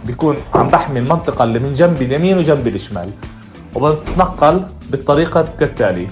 بيكون 0.04 0.36
عم 0.54 0.68
بحمي 0.68 0.98
المنطقة 1.00 1.44
اللي 1.44 1.58
من 1.58 1.74
جنبي 1.74 2.04
اليمين 2.04 2.38
وجنبي 2.38 2.70
الشمال 2.70 3.10
وبتنقل 3.74 4.62
بالطريقة 4.90 5.46
كالتالي. 5.60 6.08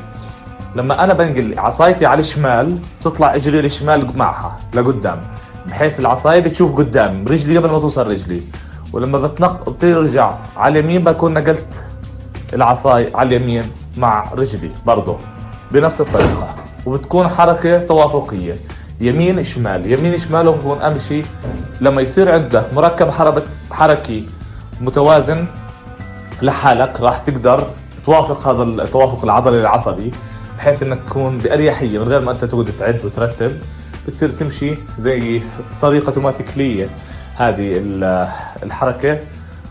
لما 0.76 1.04
أنا 1.04 1.14
بنقل 1.14 1.58
عصايتي 1.58 2.06
على 2.06 2.20
الشمال 2.20 2.78
تطلع 3.04 3.34
إجري 3.34 3.60
الشمال 3.60 4.18
معها 4.18 4.56
لقدام 4.74 5.20
بحيث 5.66 6.00
العصاية 6.00 6.40
بتشوف 6.40 6.76
قدام 6.76 7.24
رجلي 7.28 7.58
قبل 7.58 7.70
ما 7.70 7.78
توصل 7.78 8.10
رجلي. 8.10 8.42
ولما 8.92 9.18
بتنق 9.18 9.70
بترجع 9.70 10.34
على 10.56 10.78
اليمين 10.78 11.04
بكون 11.04 11.34
نقلت 11.34 11.84
العصاي 12.52 13.12
على 13.14 13.36
اليمين 13.36 13.64
مع 13.96 14.24
رجلي 14.34 14.70
برضه 14.86 15.16
بنفس 15.70 16.00
الطريقة. 16.00 16.54
وبتكون 16.86 17.28
حركة 17.28 17.78
توافقية. 17.78 18.56
يمين 19.00 19.44
شمال. 19.44 19.92
يمين 19.92 20.18
شمال 20.18 20.48
وبكون 20.48 20.78
امشي 20.78 21.22
لما 21.80 22.02
يصير 22.02 22.32
عندك 22.32 22.74
مركب 22.74 23.10
حركي 23.70 24.26
متوازن 24.80 25.46
لحالك 26.42 27.00
راح 27.00 27.18
تقدر 27.18 27.66
توافق 28.06 28.48
هذا 28.48 28.62
التوافق 28.62 29.24
العضلي 29.24 29.60
العصبي 29.60 30.10
بحيث 30.58 30.82
إنك 30.82 30.98
تكون 31.08 31.38
بأريحية 31.38 31.98
من 31.98 32.04
غير 32.04 32.20
ما 32.20 32.30
أنت 32.30 32.44
تقعد 32.44 32.70
تعد 32.78 33.04
وترتب. 33.04 33.58
بتصير 34.08 34.28
تمشي 34.28 34.74
زي 35.00 35.42
طريقة 35.82 36.06
اوتوماتيكيه 36.08 36.88
هذه 37.40 37.82
الحركة. 38.62 39.18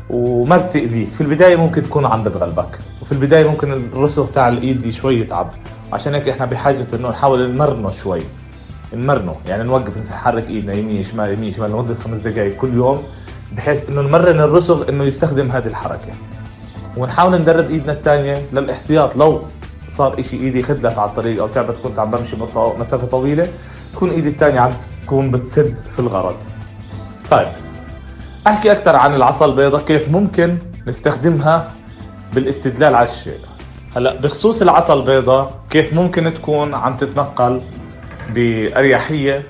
وما 0.10 0.58
بتأذيك. 0.58 1.08
في 1.14 1.22
البداية 1.22 1.56
ممكن 1.56 1.84
تكون 1.84 2.06
عم 2.06 2.24
بتغلبك. 2.24 2.80
وفي 3.02 3.12
البداية 3.12 3.50
ممكن 3.50 3.72
الرسغ 3.72 4.26
تاع 4.26 4.50
الإيد 4.50 4.90
شوي 4.90 5.20
يتعب. 5.20 5.52
عشان 5.94 6.16
هيك 6.16 6.30
إحنا 6.30 6.46
بحاجة 6.46 6.86
إنه 6.94 7.10
نحاول 7.10 7.52
نمرنه 7.52 7.92
شوي. 7.92 8.22
نمرنه. 8.94 9.36
يعني 9.48 9.64
نوقف 9.64 10.12
نحرك 10.12 10.50
إيدنا 10.50 10.74
يمين 10.74 11.04
شمال 11.04 11.34
يمين 11.34 11.54
شمال 11.54 11.72
لمده 11.72 11.96
خمس 11.96 12.18
دقائق 12.18 12.56
كل 12.58 12.74
يوم 12.74 13.04
بحيث 13.58 13.90
إنه 13.90 14.02
نمرن 14.02 14.40
الرسغ 14.40 14.90
إنه 14.90 15.04
يستخدم 15.04 15.52
هذه 15.52 15.68
الحركة. 15.68 16.12
ونحاول 16.98 17.42
ندرب 17.42 17.72
إيدنا 17.72 17.94
الثانية 17.94 18.42
للاحتياط. 18.54 19.16
لو 19.16 19.42
صار 19.98 20.20
إشي 20.20 20.38
إيدي 20.38 20.64
خدلت 20.64 20.98
على 20.98 21.10
الطريق 21.10 21.42
أو 21.42 21.48
تعبت 21.48 21.78
كنت 21.84 22.00
عم 22.00 22.12
بمشي 22.12 22.36
مسافة 22.56 23.08
طويلة 23.08 23.48
تكون 23.94 24.10
إيدي 24.10 24.30
الثانية 24.30 24.60
عم 24.60 24.72
تكون 25.06 25.32
بتسد 25.32 25.78
في 25.96 26.00
الغرض. 26.00 26.36
طيب. 27.32 27.48
أحكي 28.48 28.72
أكثر 28.72 28.96
عن 28.96 29.16
العصا 29.16 29.46
البيضاء 29.46 29.82
كيف 29.82 30.12
ممكن 30.12 30.58
نستخدمها 30.88 31.72
بالاستدلال 32.34 32.96
على 32.96 33.10
الشيء 33.10 33.40
هلأ 33.96 34.16
بخصوص 34.16 34.62
العصا 34.62 34.94
البيضاء 34.94 35.60
كيف 35.70 35.94
ممكن 35.94 36.34
تكون 36.34 36.74
عم 36.74 36.98
تتنقل 36.98 37.62
بأريحية 38.30 39.44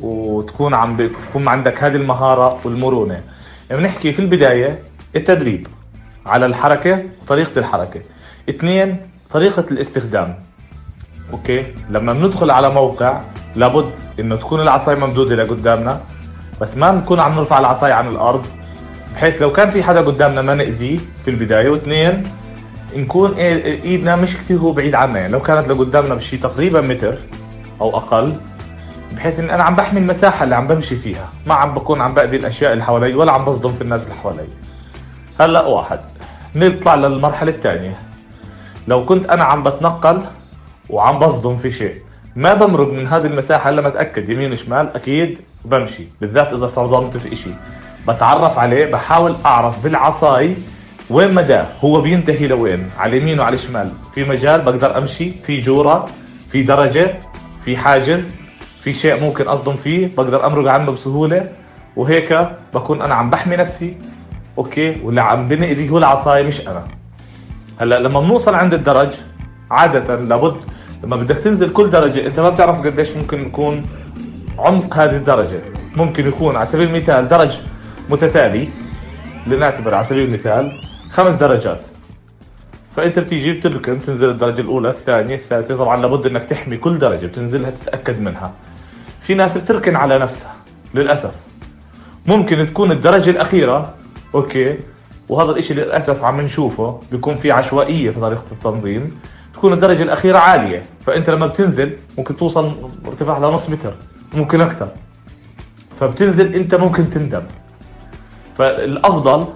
وتكون 0.00 0.74
عم 0.74 0.96
بتكون 0.96 1.48
عندك 1.48 1.84
هذه 1.84 1.96
المهارة 1.96 2.58
والمرونة؟ 2.64 3.22
بنحكي 3.70 4.12
في 4.12 4.18
البداية 4.18 4.82
التدريب 5.16 5.66
على 6.26 6.46
الحركة 6.46 7.02
طريقه 7.26 7.58
الحركة. 7.58 8.00
اثنين 8.48 8.96
طريقة 9.30 9.64
الاستخدام. 9.70 10.38
أوكي؟ 11.32 11.74
لما 11.90 12.12
بندخل 12.12 12.50
على 12.50 12.70
موقع 12.70 13.20
لابد 13.56 13.90
إنه 14.20 14.36
تكون 14.36 14.60
العصايه 14.60 14.96
ممدودة 14.96 15.36
لقدامنا. 15.36 16.00
بس 16.60 16.76
ما 16.76 16.90
نكون 16.90 17.20
عم 17.20 17.34
نرفع 17.34 17.58
العصاية 17.58 17.92
عن 17.92 18.08
الأرض 18.08 18.46
بحيث 19.14 19.42
لو 19.42 19.52
كان 19.52 19.70
في 19.70 19.82
حدا 19.82 20.00
قدامنا 20.00 20.42
ما 20.42 20.54
نأذيه 20.54 20.98
في 21.24 21.30
البداية. 21.30 21.68
واثنين 21.68 22.22
نكون 22.96 23.34
إيدنا 23.34 24.16
مش 24.16 24.36
كثير 24.36 24.58
هو 24.58 24.72
بعيد 24.72 24.94
عنا 24.94 25.18
يعني 25.18 25.32
لو 25.32 25.40
كانت 25.40 25.68
لقدامنا 25.68 26.14
بشي 26.14 26.36
تقريبا 26.36 26.80
متر 26.80 27.18
أو 27.80 27.96
أقل 27.96 28.36
بحيث 29.12 29.38
إن 29.38 29.50
أنا 29.50 29.62
عم 29.62 29.76
بحمي 29.76 30.00
المساحة 30.00 30.44
اللي 30.44 30.54
عم 30.54 30.66
بمشي 30.66 30.96
فيها. 30.96 31.28
ما 31.46 31.54
عم 31.54 31.74
بكون 31.74 32.00
عم 32.00 32.14
بأذي 32.14 32.36
الأشياء 32.36 32.72
اللي 32.72 32.84
حوالي 32.84 33.14
ولا 33.14 33.32
عم 33.32 33.44
بصدم 33.44 33.72
في 33.72 33.82
الناس 33.82 34.02
اللي 34.02 34.14
حوالي. 34.14 34.46
هلأ 35.40 35.66
واحد 35.66 36.00
نطلع 36.56 36.94
للمرحلة 36.94 37.50
الثانية. 37.50 37.98
لو 38.88 39.04
كنت 39.04 39.26
أنا 39.26 39.44
عم 39.44 39.62
بتنقل 39.62 40.22
وعم 40.90 41.18
بصدم 41.18 41.56
في 41.56 41.72
شيء 41.72 41.94
ما 42.36 42.54
بمرق 42.54 42.92
من 42.92 43.06
هذه 43.06 43.26
المساحة 43.26 43.70
إلا 43.70 43.82
ما 43.82 43.88
أتأكد 43.88 44.28
يمين 44.28 44.52
وشمال 44.52 44.96
أكيد 44.96 45.38
بمشي 45.70 46.08
بالذات 46.20 46.52
إذا 46.52 46.66
صدمت 46.66 47.16
في 47.16 47.32
إشي. 47.32 47.50
بتعرف 48.08 48.58
عليه 48.58 48.86
بحاول 48.92 49.36
أعرف 49.46 49.84
بالعصاي 49.84 50.56
وين 51.10 51.34
مدى 51.34 51.62
هو 51.84 52.00
بينتهي 52.00 52.48
لوين؟ 52.48 52.88
على 52.98 53.16
اليمين 53.16 53.40
وعلى 53.40 53.54
الشمال. 53.54 53.92
في 54.14 54.24
مجال 54.24 54.60
بقدر 54.60 54.98
أمشي 54.98 55.30
في 55.30 55.60
جورة 55.60 56.06
في 56.50 56.62
درجة 56.62 57.20
في 57.64 57.76
حاجز 57.76 58.30
في 58.80 58.92
شيء 58.92 59.20
ممكن 59.20 59.48
أصدم 59.48 59.76
فيه 59.76 60.08
بقدر 60.16 60.46
أمرق 60.46 60.70
عنه 60.70 60.92
بسهولة. 60.92 61.48
وهيك 61.96 62.48
بكون 62.74 63.02
أنا 63.02 63.14
عم 63.14 63.30
بحمي 63.30 63.56
نفسي. 63.56 63.96
أوكي؟ 64.58 65.00
واللي 65.04 65.20
عم 65.20 65.48
بنأذي 65.48 65.90
هو 65.90 65.98
العصاي 65.98 66.42
مش 66.42 66.60
أنا. 66.60 66.84
هلأ 67.80 67.98
لما 67.98 68.20
بنوصل 68.20 68.54
عند 68.54 68.74
الدرج 68.74 69.08
عادة 69.70 70.16
لابد 70.16 70.56
لما 71.04 71.16
بدك 71.16 71.36
تنزل 71.36 71.72
كل 71.72 71.90
درجة 71.90 72.26
أنت 72.26 72.40
ما 72.40 72.50
بتعرف 72.50 72.86
قديش 72.86 73.10
ممكن 73.10 73.46
يكون 73.46 73.86
عمق 74.58 74.94
هذه 74.94 75.16
الدرجة. 75.16 75.60
ممكن 75.96 76.28
يكون 76.28 76.56
على 76.56 76.66
سبيل 76.66 76.88
المثال 76.88 77.28
درج 77.28 77.58
متتالي 78.10 78.68
لنعتبر 79.46 79.94
على 79.94 80.04
سبيل 80.04 80.24
المثال 80.24 80.80
خمس 81.10 81.34
درجات. 81.34 81.80
فأنت 82.96 83.18
بتيجي 83.18 83.52
بتركن 83.52 83.94
بتنزل 83.94 84.30
الدرجة 84.30 84.60
الأولى 84.60 84.88
الثانية 84.88 85.34
الثالثة. 85.34 85.76
طبعا 85.76 86.02
لابد 86.02 86.26
إنك 86.26 86.44
تحمي 86.44 86.76
كل 86.76 86.98
درجة 86.98 87.26
بتنزلها 87.26 87.70
تتأكد 87.70 88.20
منها. 88.20 88.52
في 89.20 89.34
ناس 89.34 89.58
بتركن 89.58 89.96
على 89.96 90.18
نفسها 90.18 90.54
للأسف. 90.94 91.32
ممكن 92.26 92.66
تكون 92.66 92.92
الدرجة 92.92 93.30
الأخيرة 93.30 93.94
أوكي. 94.34 94.78
وهذا 95.28 95.50
الإشي 95.50 95.74
للأسف 95.74 96.24
عم 96.24 96.40
نشوفه 96.40 97.00
بيكون 97.12 97.34
في 97.34 97.52
عشوائية 97.52 98.10
في 98.10 98.20
طريقة 98.20 98.52
التنظيم. 98.52 99.20
تكون 99.54 99.72
الدرجة 99.72 100.02
الأخيرة 100.02 100.38
عالية 100.38 100.82
فأنت 101.06 101.30
لما 101.30 101.46
بتنزل 101.46 101.96
ممكن 102.18 102.36
توصل 102.36 102.90
ارتفاع 103.06 103.38
لنص 103.38 103.70
متر. 103.70 103.94
ممكن 104.36 104.60
أكثر 104.60 104.88
فبتنزل 106.00 106.54
أنت 106.54 106.74
ممكن 106.74 107.10
تندم. 107.10 107.42
فالأفضل 108.58 109.46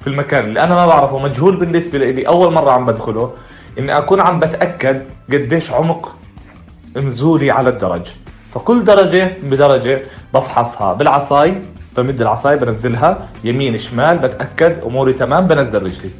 في 0.00 0.06
المكان 0.06 0.44
اللي 0.44 0.62
أنا 0.62 0.74
ما 0.74 0.86
بعرفه 0.86 1.18
مجهول 1.18 1.56
بالنسبة 1.56 1.98
لي 1.98 2.28
اول 2.28 2.52
مرة 2.52 2.70
عم 2.70 2.86
بدخله 2.86 3.32
إني 3.78 3.98
أكون 3.98 4.20
عم 4.20 4.40
بتأكد 4.40 5.02
قديش 5.32 5.70
عمق 5.70 6.16
نزولي 6.96 7.50
على 7.50 7.68
الدرج. 7.68 8.06
فكل 8.54 8.84
درجة 8.84 9.36
بدرجة 9.42 10.02
بفحصها. 10.34 10.92
بالعصاي 10.92 11.62
بمد 11.96 12.20
العصاي 12.20 12.56
بنزلها. 12.56 13.28
يمين 13.44 13.78
شمال 13.78 14.18
بتأكد 14.18 14.84
أموري 14.84 15.12
تمام 15.12 15.46
بنزل 15.46 15.82
رجلي. 15.82 16.10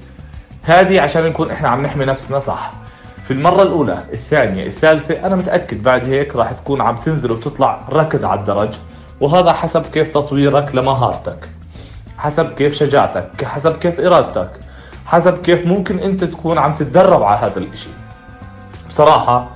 هذه 0.62 1.00
عشان 1.00 1.24
نكون 1.24 1.50
إحنا 1.50 1.68
عم 1.68 1.82
نحمي 1.82 2.04
نفسنا 2.04 2.38
صح. 2.38 2.72
في 3.24 3.30
المرة 3.30 3.62
الأولى 3.62 4.04
الثانية 4.12 4.66
الثالثة 4.66 5.26
أنا 5.26 5.36
متأكد 5.36 5.82
بعد 5.82 6.04
هيك 6.04 6.36
راح 6.36 6.52
تكون 6.52 6.80
عم 6.80 6.96
تنزل 6.96 7.32
وتطلع 7.32 7.80
ركض 7.90 8.24
على 8.24 8.40
الدرج. 8.40 8.68
وهذا 9.20 9.52
حسب 9.52 9.82
كيف 9.82 10.08
تطويرك 10.08 10.74
لمهارتك 10.74 11.48
حسب 12.18 12.50
كيف 12.50 12.74
شجاعتك 12.74 13.44
حسب 13.44 13.76
كيف 13.76 14.00
إرادتك 14.00 14.50
حسب 15.06 15.38
كيف 15.38 15.66
ممكن 15.66 15.98
أنت 15.98 16.24
تكون 16.24 16.58
عم 16.58 16.74
تتدرب 16.74 17.22
على 17.22 17.38
هذا 17.38 17.58
الإشي. 17.58 17.88
بصراحة 18.88 19.48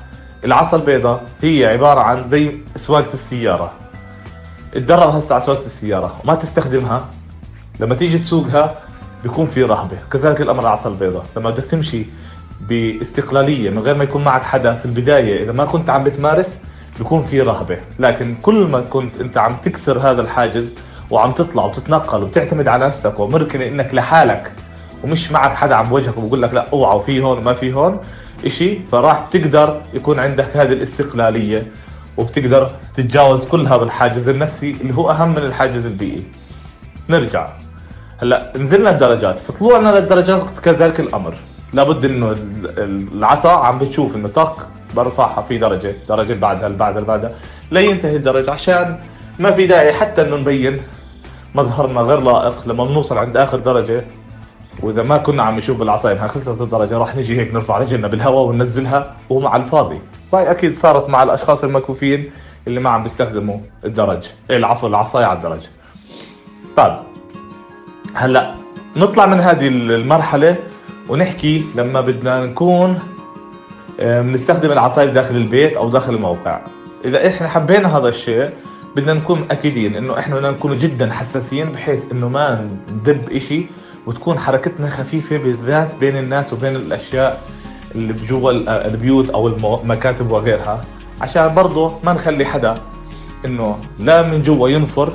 العصا 0.45 0.77
البيضاء 0.77 1.23
هي 1.43 1.67
عبارة 1.67 2.01
عن 2.01 2.29
زي 2.29 2.57
سواقة 2.77 3.13
السيارة. 3.13 3.73
اتدرب 4.75 5.15
هسه 5.15 5.35
على 5.35 5.45
سواقة 5.45 5.67
السيارة 5.67 6.17
وما 6.25 6.35
تستخدمها. 6.35 7.05
لما 7.81 7.95
تيجي 7.95 8.19
تسوقها 8.19 8.75
بيكون 9.23 9.47
في 9.47 9.63
رهبة. 9.63 9.99
كذلك 10.11 10.41
الأمر 10.41 10.63
العصا 10.63 10.91
البيضاء. 10.91 11.25
لما 11.37 11.51
بدك 11.51 11.65
تمشي 11.65 12.07
باستقلالية 12.69 13.71
من 13.71 13.79
غير 13.79 13.95
ما 13.95 14.05
يكون 14.05 14.25
معك 14.25 14.43
حدا 14.43 14.73
في 14.73 14.85
البداية. 14.85 15.45
إذا 15.45 15.53
ما 15.53 15.65
كنت 15.65 15.91
عم 15.91 16.05
بتمارس 16.05 16.59
بيكون 16.99 17.23
في 17.23 17.41
رهبة. 17.41 17.79
لكن 17.99 18.35
كل 18.43 18.67
ما 18.67 18.81
كنت 18.81 19.21
أنت 19.21 19.39
عم 19.39 19.57
تكسر 19.63 19.99
هذا 19.99 20.23
الحاجز 20.23 20.75
وعم 21.11 21.33
تطلع 21.33 21.65
وتتنقل 21.65 22.23
وتعتمد 22.23 22.69
على 22.69 22.87
نفسك 22.87 23.21
ومركن 23.21 23.63
إنك 23.63 23.95
لحالك 23.95 24.53
ومش 25.05 25.33
معك 25.33 25.55
حدا 25.55 25.75
عم 25.75 25.89
بوجهك 25.89 26.19
وبقول 26.19 26.43
لك 26.43 26.55
لا 26.55 26.67
أوعى 26.73 26.97
وفي 26.97 27.23
هون 27.23 27.39
وما 27.39 27.55
في 27.55 27.73
هون 27.73 27.99
إشي 28.47 28.79
فراح 28.93 29.29
تقدر 29.31 29.81
يكون 29.95 30.19
عندك 30.19 30.57
هذه 30.57 30.73
الاستقلالية 30.73 31.67
وبتقدر 32.17 32.71
تتجاوز 32.95 33.45
كل 33.45 33.67
هذا 33.67 33.83
الحاجز 33.83 34.29
النفسي 34.29 34.77
اللي 34.81 34.95
هو 34.95 35.11
أهم 35.11 35.31
من 35.31 35.39
الحاجز 35.39 35.87
البيئي. 35.87 36.23
نرجع. 37.09 37.49
هلأ 38.19 38.53
نزلنا 38.57 38.91
الدرجات. 38.91 39.39
فطلوعنا 39.39 39.89
للدرجات 39.89 40.43
كذلك 40.63 41.01
الأمر. 41.01 41.35
لابد 41.73 42.05
إنه 42.05 42.37
العصا 43.15 43.51
عم 43.51 43.79
بتشوف 43.79 44.17
إنه 44.17 44.29
طق 44.29 44.67
برفعها 44.97 45.43
في 45.43 45.59
درجة 45.59 45.97
درجة 46.09 46.35
بعدها 46.35 46.67
اللي 46.67 46.79
بعدها 46.79 46.99
اللي 46.99 47.09
بعدها 47.09 47.31
لينتهي 47.71 48.17
الدرجة 48.17 48.51
عشان 48.51 48.99
ما 49.39 49.51
في 49.51 49.67
داعي 49.67 49.93
حتى 49.93 50.23
إنه 50.23 50.37
نبين 50.37 50.81
مظهرنا 51.55 52.01
غير 52.01 52.21
لائق 52.21 52.69
لما 52.69 52.85
بنوصل 52.85 53.19
عند 53.19 53.37
آخر 53.37 53.59
درجة 53.59 54.05
وإذا 54.83 55.03
ما 55.03 55.19
كنا 55.19 55.43
عم 55.43 55.57
نشوف 55.57 55.79
بالعصايه 55.79 56.13
إنها 56.15 56.29
خلصت 56.29 56.61
الدرجة 56.61 56.99
راح 56.99 57.17
نجي 57.17 57.41
هيك 57.41 57.55
نرفع 57.55 57.79
رجلنا 57.79 58.09
بالهواء 58.09 58.45
وننزلها 58.45 59.17
ومع 59.31 59.57
الفاضي. 59.57 60.01
وهي 60.33 60.51
أكيد 60.51 60.75
صارت 60.77 61.11
مع 61.11 61.23
الأشخاص 61.23 61.65
المكفوفين 61.65 62.31
اللي 62.67 62.81
ما 62.81 62.91
عم 62.91 63.03
بيستخدموا 63.03 63.59
الدرج 63.85 64.25
العفو 64.51 64.87
العصاية 64.87 65.25
على 65.25 65.37
الدرج. 65.39 65.61
طيب 66.77 66.97
هلأ 68.15 68.55
نطلع 68.97 69.27
من 69.27 69.41
هذه 69.41 69.69
المرحلة 69.69 70.57
ونحكي 71.09 71.65
لما 71.75 72.01
بدنا 72.01 72.41
نكون 72.41 72.99
آه، 74.01 74.23
بنستخدم 74.23 74.73
العصاية 74.73 75.07
داخل 75.07 75.37
البيت 75.37 75.77
أو 75.77 75.91
داخل 75.91 76.15
الموقع. 76.15 76.61
إذا 77.05 77.27
إحنا 77.29 77.49
حبينا 77.49 77.99
هذا 77.99 78.09
الشيء 78.09 78.51
بدنا 78.97 79.13
نكون 79.13 79.45
اكيدين 79.51 79.97
إنه 79.97 80.19
إحنا 80.19 80.37
بدنا 80.37 80.51
نكون 80.51 80.79
جدا 80.79 81.13
حساسين 81.13 81.73
بحيث 81.73 82.13
إنه 82.13 82.29
ما 82.29 82.69
ندب 82.93 83.31
إشي 83.33 83.67
وتكون 84.07 84.39
حركتنا 84.39 84.89
خفيفة 84.89 85.37
بالذات 85.37 85.95
بين 86.01 86.17
الناس 86.17 86.53
وبين 86.53 86.77
الأشياء 86.77 87.43
اللي 87.95 88.13
بجوا 88.13 88.51
البيوت 88.87 89.31
أو 89.31 89.49
المكاتب 89.49 90.31
وغيرها. 90.31 90.81
عشان 91.21 91.55
برضه 91.55 91.95
ما 92.05 92.13
نخلي 92.13 92.45
حدا 92.47 92.75
إنه 93.45 93.79
لا 93.99 94.23
من 94.23 94.43
جوا 94.43 94.69
ينفر 94.69 95.13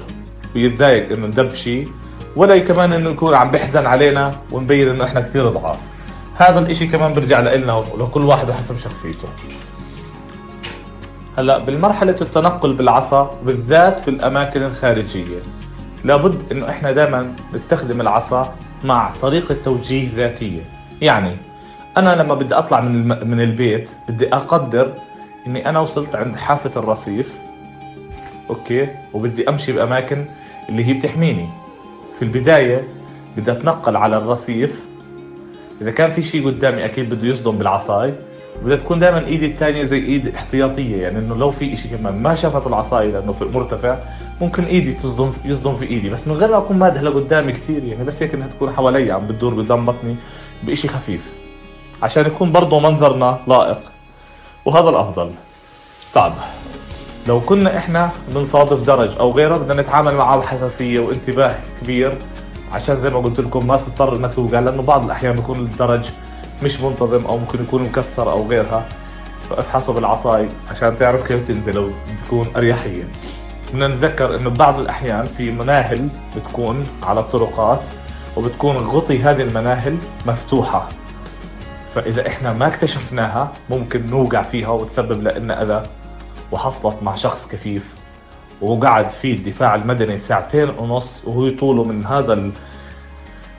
ويتضايق 0.56 1.12
إنه 1.12 1.27
ندب 1.27 1.53
شيء. 1.53 1.88
ولا 2.36 2.60
كمان 2.60 2.93
إنه 2.93 3.10
يكون 3.10 3.36
عم 3.36 3.52
بيحزن 3.52 3.86
علينا 3.86 4.36
ونبين 4.52 4.89
إنه 4.89 5.04
إحنا 5.04 5.22
كثير 5.22 5.50
ضعاف. 5.50 5.78
هذا 6.36 6.60
الإشي 6.60 6.88
كمان 6.88 7.13
بيرجع 7.13 7.39
لنا 7.39 7.74
ولكل 7.74 8.24
واحد 8.24 8.52
حسب 8.52 8.78
شخصيته. 8.80 9.28
هلأ 11.38 11.60
بالمرحلة 11.60 12.15
التنقل 12.22 12.74
بالعصا 12.74 13.32
بالذات 13.46 14.00
في 14.00 14.08
الأماكن 14.08 14.63
الخارجية 14.63 15.39
لابد 16.04 16.52
إنه 16.52 16.69
إحنا 16.69 16.91
دائما 16.91 17.34
نستخدم 17.54 18.02
العصا 18.02 18.56
مع 18.84 19.12
طريقة 19.22 19.56
توجيه 19.63 20.10
ذاتية. 20.15 20.62
يعني 21.02 21.38
أنا 21.98 22.15
لما 22.15 22.34
بدي 22.34 22.56
أطلع 22.56 22.82
من 22.82 23.08
من 23.28 23.41
البيت 23.41 23.89
بدي 24.10 24.34
أقدر 24.34 24.93
إني 25.48 25.69
أنا 25.69 25.80
وصلت 25.80 26.15
عند 26.15 26.36
حافة 26.36 26.80
الرصيف 26.80 27.32
أوكي 28.50 28.89
وبدي 29.13 29.50
أمشي 29.50 29.72
بأماكن 29.72 30.26
اللي 30.69 30.86
هي 30.86 30.93
بتحميني. 30.93 31.50
في 32.24 32.38
البداية 32.38 32.88
بدي 33.38 33.52
أتنقل 33.52 33.96
على 33.96 34.18
الرصيف. 34.18 34.84
إذا 35.82 35.92
كان 35.92 36.12
في 36.12 36.24
شيء 36.24 36.46
قدامي 36.46 36.86
أكيد 36.86 37.10
بده 37.10 37.28
يصدم 37.28 37.58
بالعصاي. 37.58 38.14
بدها 38.64 38.78
تكون 38.78 39.00
دائما 39.00 39.28
إيدي 39.28 39.46
الثانية 39.46 39.84
زي 39.84 39.98
إيد 39.98 40.36
احتياطية 40.36 41.02
يعني 41.02 41.20
إنه 41.20 41.36
لو 41.36 41.52
في 41.52 41.76
شيء 41.76 41.92
كمان 41.92 42.22
ما 42.22 42.36
شافته 42.36 42.68
العصايه 42.68 43.12
لأنه 43.12 43.32
في 43.32 43.46
مرتفع 43.46 43.98
ممكن 44.42 44.64
إيدي 44.64 44.94
تصدم 44.94 45.34
يصدم 45.46 45.76
في 45.76 45.86
إيدي. 45.86 46.10
بس 46.10 46.28
من 46.28 46.34
غير 46.34 46.52
ما 46.52 46.58
أكون 46.58 46.78
مادها 46.78 47.04
لقدامي 47.04 47.52
كثير 47.52 47.84
يعني 47.84 48.04
بس 48.04 48.24
هيك 48.24 48.34
إنها 48.34 48.48
تكون 48.48 48.72
حوالي 48.72 49.12
عم 49.12 49.28
بتدور 49.28 49.54
قدام 49.54 49.86
بطني 49.86 50.16
بشيء 50.64 50.92
خفيف. 50.92 51.34
عشان 52.04 52.26
يكون 52.26 52.52
برضه 52.52 52.80
منظرنا 52.80 53.40
لائق. 53.48 53.80
وهذا 54.66 54.90
الأفضل. 54.90 55.32
طيب 56.16 56.34
لو 57.28 57.42
كنا 57.42 57.78
إحنا 57.78 58.12
بنصادف 58.36 58.88
درج 58.88 59.18
أو 59.20 59.32
غيره 59.32 59.58
بدنا 59.58 59.82
نتعامل 59.82 60.16
معه 60.16 60.38
بحساسية 60.38 61.00
وانتباه 61.00 61.56
كبير 61.82 62.18
عشان 62.74 63.00
زي 63.00 63.10
ما 63.10 63.20
قلت 63.20 63.40
لكم 63.40 63.68
ما 63.68 63.78
تضطر 63.78 64.16
إنك 64.16 64.34
توقع 64.34 64.60
لأنه 64.60 64.82
بعض 64.82 65.04
الأحيان 65.04 65.36
بيكون 65.36 65.60
الدرج 65.60 66.10
مش 66.64 66.82
منتظم 66.82 67.26
أو 67.26 67.38
ممكن 67.38 67.64
يكون 67.64 67.84
مكسر 67.84 68.32
أو 68.32 68.48
غيرها. 68.48 68.86
فافحصه 69.50 69.94
بالعصاي 69.94 70.50
عشان 70.72 70.98
تعرف 70.98 71.28
كيف 71.28 71.48
تنزل 71.48 71.78
وبتكون 71.78 72.48
أريحية. 72.56 73.04
بدنا 73.70 73.88
نتذكر 73.88 74.36
إنه 74.36 74.50
بعض 74.50 74.80
الأحيان 74.80 75.26
في 75.26 75.52
مناهل 75.52 76.10
بتكون 76.36 76.88
على 77.04 77.20
الطرقات 77.20 77.82
وبتكون 78.36 78.78
غطي 78.78 79.24
هذه 79.24 79.42
المناهل 79.42 79.98
مفتوحة. 80.26 80.90
فإذا 81.96 82.28
إحنا 82.28 82.54
ما 82.54 82.68
اكتشفناها 82.68 83.52
ممكن 83.70 84.08
نوقع 84.08 84.42
فيها 84.42 84.70
وتسبب 84.70 85.28
لنا 85.38 85.64
أذى. 85.64 85.84
وحصلت 86.54 87.04
مع 87.04 87.16
شخص 87.16 87.48
كفيف 87.48 87.96
وقعد 88.62 89.10
فيه 89.10 89.34
الدفاع 89.34 89.76
المدني 89.76 90.18
ساعتين 90.18 90.70
ونص 90.70 91.24
وهو 91.26 91.50
طوله 91.50 91.84
من 91.84 92.06
هذا 92.06 92.52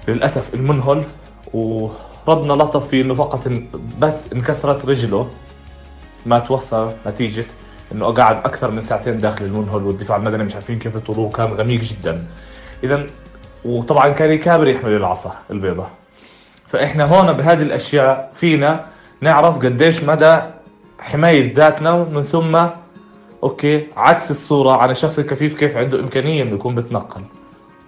للأسف 0.09 0.55
المنهل. 0.55 1.05
و 1.55 1.89
ربنا 2.29 2.53
لطف 2.53 2.89
فيه 2.89 3.03
إنه 3.03 3.15
فقط 3.15 3.49
بس 3.99 4.33
انكسرت 4.33 4.85
رجله. 4.85 5.31
ما 6.27 6.39
توفى 6.39 6.93
نتيجة 7.07 7.47
إنه 7.93 8.07
قعد 8.07 8.37
أكثر 8.37 8.71
من 8.71 8.81
ساعتين 8.81 9.19
داخل 9.19 9.45
المنهل 9.45 9.83
والدفاع 9.83 10.17
المدني 10.17 10.45
مش 10.45 10.55
عارفين 10.55 10.79
كيف 10.79 10.95
يطولوه 10.95 11.31
كان 11.31 11.47
غميق 11.47 11.81
جدا. 11.81 12.27
اذا 12.85 13.07
وطبعا 13.65 14.09
كان 14.09 14.31
يكابر 14.31 14.69
يحمل 14.69 14.97
العصا 14.97 15.35
البيضة 15.51 15.87
فإحنا 16.67 17.05
هون 17.05 17.33
بهذه 17.33 17.63
الأشياء 17.63 18.31
فينا 18.35 18.85
نعرف 19.21 19.59
قديش 19.59 20.03
مدى 20.05 20.39
حماية 20.99 21.55
ذاتنا 21.55 21.93
ومن 21.93 22.23
ثم 22.23 22.67
أوكي؟ 23.45 23.87
عكس 23.97 24.31
الصورة 24.31 24.73
عن 24.77 24.91
الشخص 24.91 25.19
الكفيف 25.19 25.55
كيف 25.55 25.77
عنده 25.77 26.01
إمكانية 26.01 26.43
إنه 26.43 26.55
يكون 26.55 26.75
بتنقل 26.75 27.23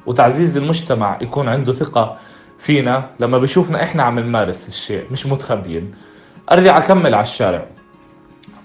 وتعزيز 0.07 0.57
المجتمع 0.57 1.19
يكون 1.21 1.49
عنده 1.49 1.73
ثقة 1.73 2.16
فينا 2.59 3.11
لما 3.21 3.38
بيشوفنا 3.38 3.83
إحنا 3.83 4.03
عم 4.03 4.19
نمارس 4.19 4.69
الشيء 4.69 5.05
مش 5.11 5.27
متخبيين. 5.27 5.95
أرجع 6.53 6.79
أكمل 6.79 7.14
على 7.14 7.23
الشارع. 7.23 7.66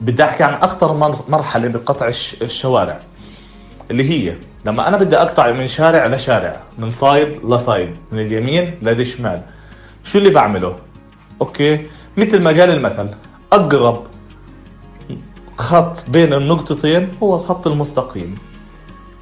بدي 0.01 0.23
أحكي 0.23 0.43
عن 0.43 0.54
أخطر 0.54 0.93
مرحلة 1.30 1.67
بقطع 1.67 2.08
الشوارع. 2.41 2.99
اللي 3.91 4.10
هي 4.10 4.36
لما 4.65 4.88
أنا 4.88 4.97
بدي 4.97 5.17
أقطع 5.17 5.51
من 5.51 5.67
شارع 5.67 6.06
لشارع 6.06 6.60
من 6.77 6.91
صايد 6.91 7.45
لصايد 7.45 7.95
من 8.12 8.19
اليمين 8.19 8.77
للشمال 8.82 9.41
شو 10.04 10.17
اللي 10.17 10.30
بعمله؟ 10.30 10.75
أوكي؟ 11.41 11.86
مثل 12.17 12.41
ما 12.41 12.49
قال 12.49 12.69
المثل 12.69 13.10
أقرب 13.54 14.04
خط 15.62 16.10
بين 16.10 16.34
النقطتين 16.34 17.10
هو 17.24 17.36
الخط 17.36 17.67
المستقيم. 17.67 18.38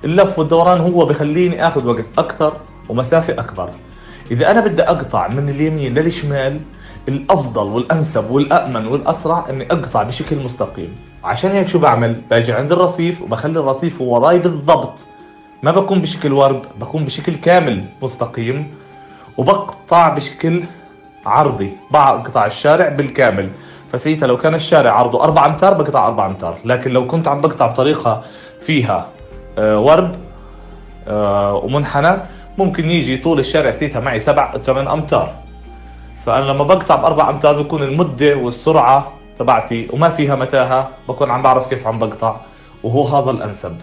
اللف 0.04 0.39
والدوران 0.39 0.82
هو 0.82 1.06
بخليني 1.06 1.67
آخذ 1.67 1.88
وقت 1.88 2.06
أكثر 2.17 2.54
ومسافة 2.89 3.34
أكبر. 3.34 3.69
إذا 4.32 4.52
أنا 4.52 4.60
بدي 4.65 4.84
أقطع 4.84 5.28
من 5.28 5.49
اليمين 5.49 5.93
للشمال 5.93 6.62
الأفضل 7.08 7.67
والأنسب 7.67 8.32
والامن 8.32 8.88
والأسرع 8.88 9.45
إني 9.49 9.65
أقطع 9.71 10.04
بشكل 10.04 10.39
مستقيم. 10.39 10.95
عشان 11.23 11.52
هيك 11.52 11.67
شو 11.67 11.80
بعمل؟ 11.80 12.21
باجي 12.30 12.54
عند 12.54 12.71
الرصيف 12.71 13.21
وبخلي 13.21 13.60
الرصيف 13.60 14.02
وراي 14.02 14.39
بالضبط. 14.39 14.99
ما 15.63 15.71
بكون 15.71 16.02
بشكل 16.02 16.34
ورد 16.34 16.62
بكون 16.80 17.06
بشكل 17.06 17.36
كامل 17.36 17.86
مستقيم 18.02 18.71
وبقطع 19.38 20.10
بشكل 20.10 20.63
عرضي. 21.25 21.71
بقطع 21.91 22.45
الشارع 22.45 22.89
بالكامل. 22.89 23.49
فسيتها 23.91 24.28
لو 24.28 24.38
كان 24.38 24.56
الشارع 24.56 24.91
عرضه 24.91 25.23
4 25.23 25.45
أمتار 25.45 25.73
بقطع 25.73 26.08
4 26.08 26.28
أمتار. 26.28 26.58
لكن 26.65 26.91
لو 26.91 27.08
كنت 27.08 27.28
عم 27.28 27.41
بقطع 27.41 27.67
بطريقة 27.67 28.23
فيها 28.62 29.08
آه، 29.58 29.80
ورد 29.80 30.17
آه، 31.08 31.54
ومنحنى 31.54 32.17
ممكن 32.58 32.91
يجي 32.91 33.17
طول 33.17 33.39
الشارع 33.39 33.71
سيتها 33.71 33.99
معي 33.99 34.19
7 34.19 34.58
8 34.58 34.93
أمتار. 34.93 35.34
فأنا 36.25 36.45
لما 36.45 36.63
بقطع 36.63 36.95
بأربع 36.95 37.30
أمتار 37.30 37.62
بكون 37.62 37.84
المدة 37.84 38.36
والسرعة 38.36 39.12
تبعتي 39.39 39.88
وما 39.93 40.10
فيها 40.10 40.36
متاهة 40.36 40.89
بكون 41.08 41.32
عم 41.32 41.41
بعرف 41.41 41.69
كيف 41.69 41.88
عم 41.88 41.99
بقطع 41.99 42.36
وهو 42.84 43.04
هذا 43.04 43.32
الأنسب. 43.32 43.78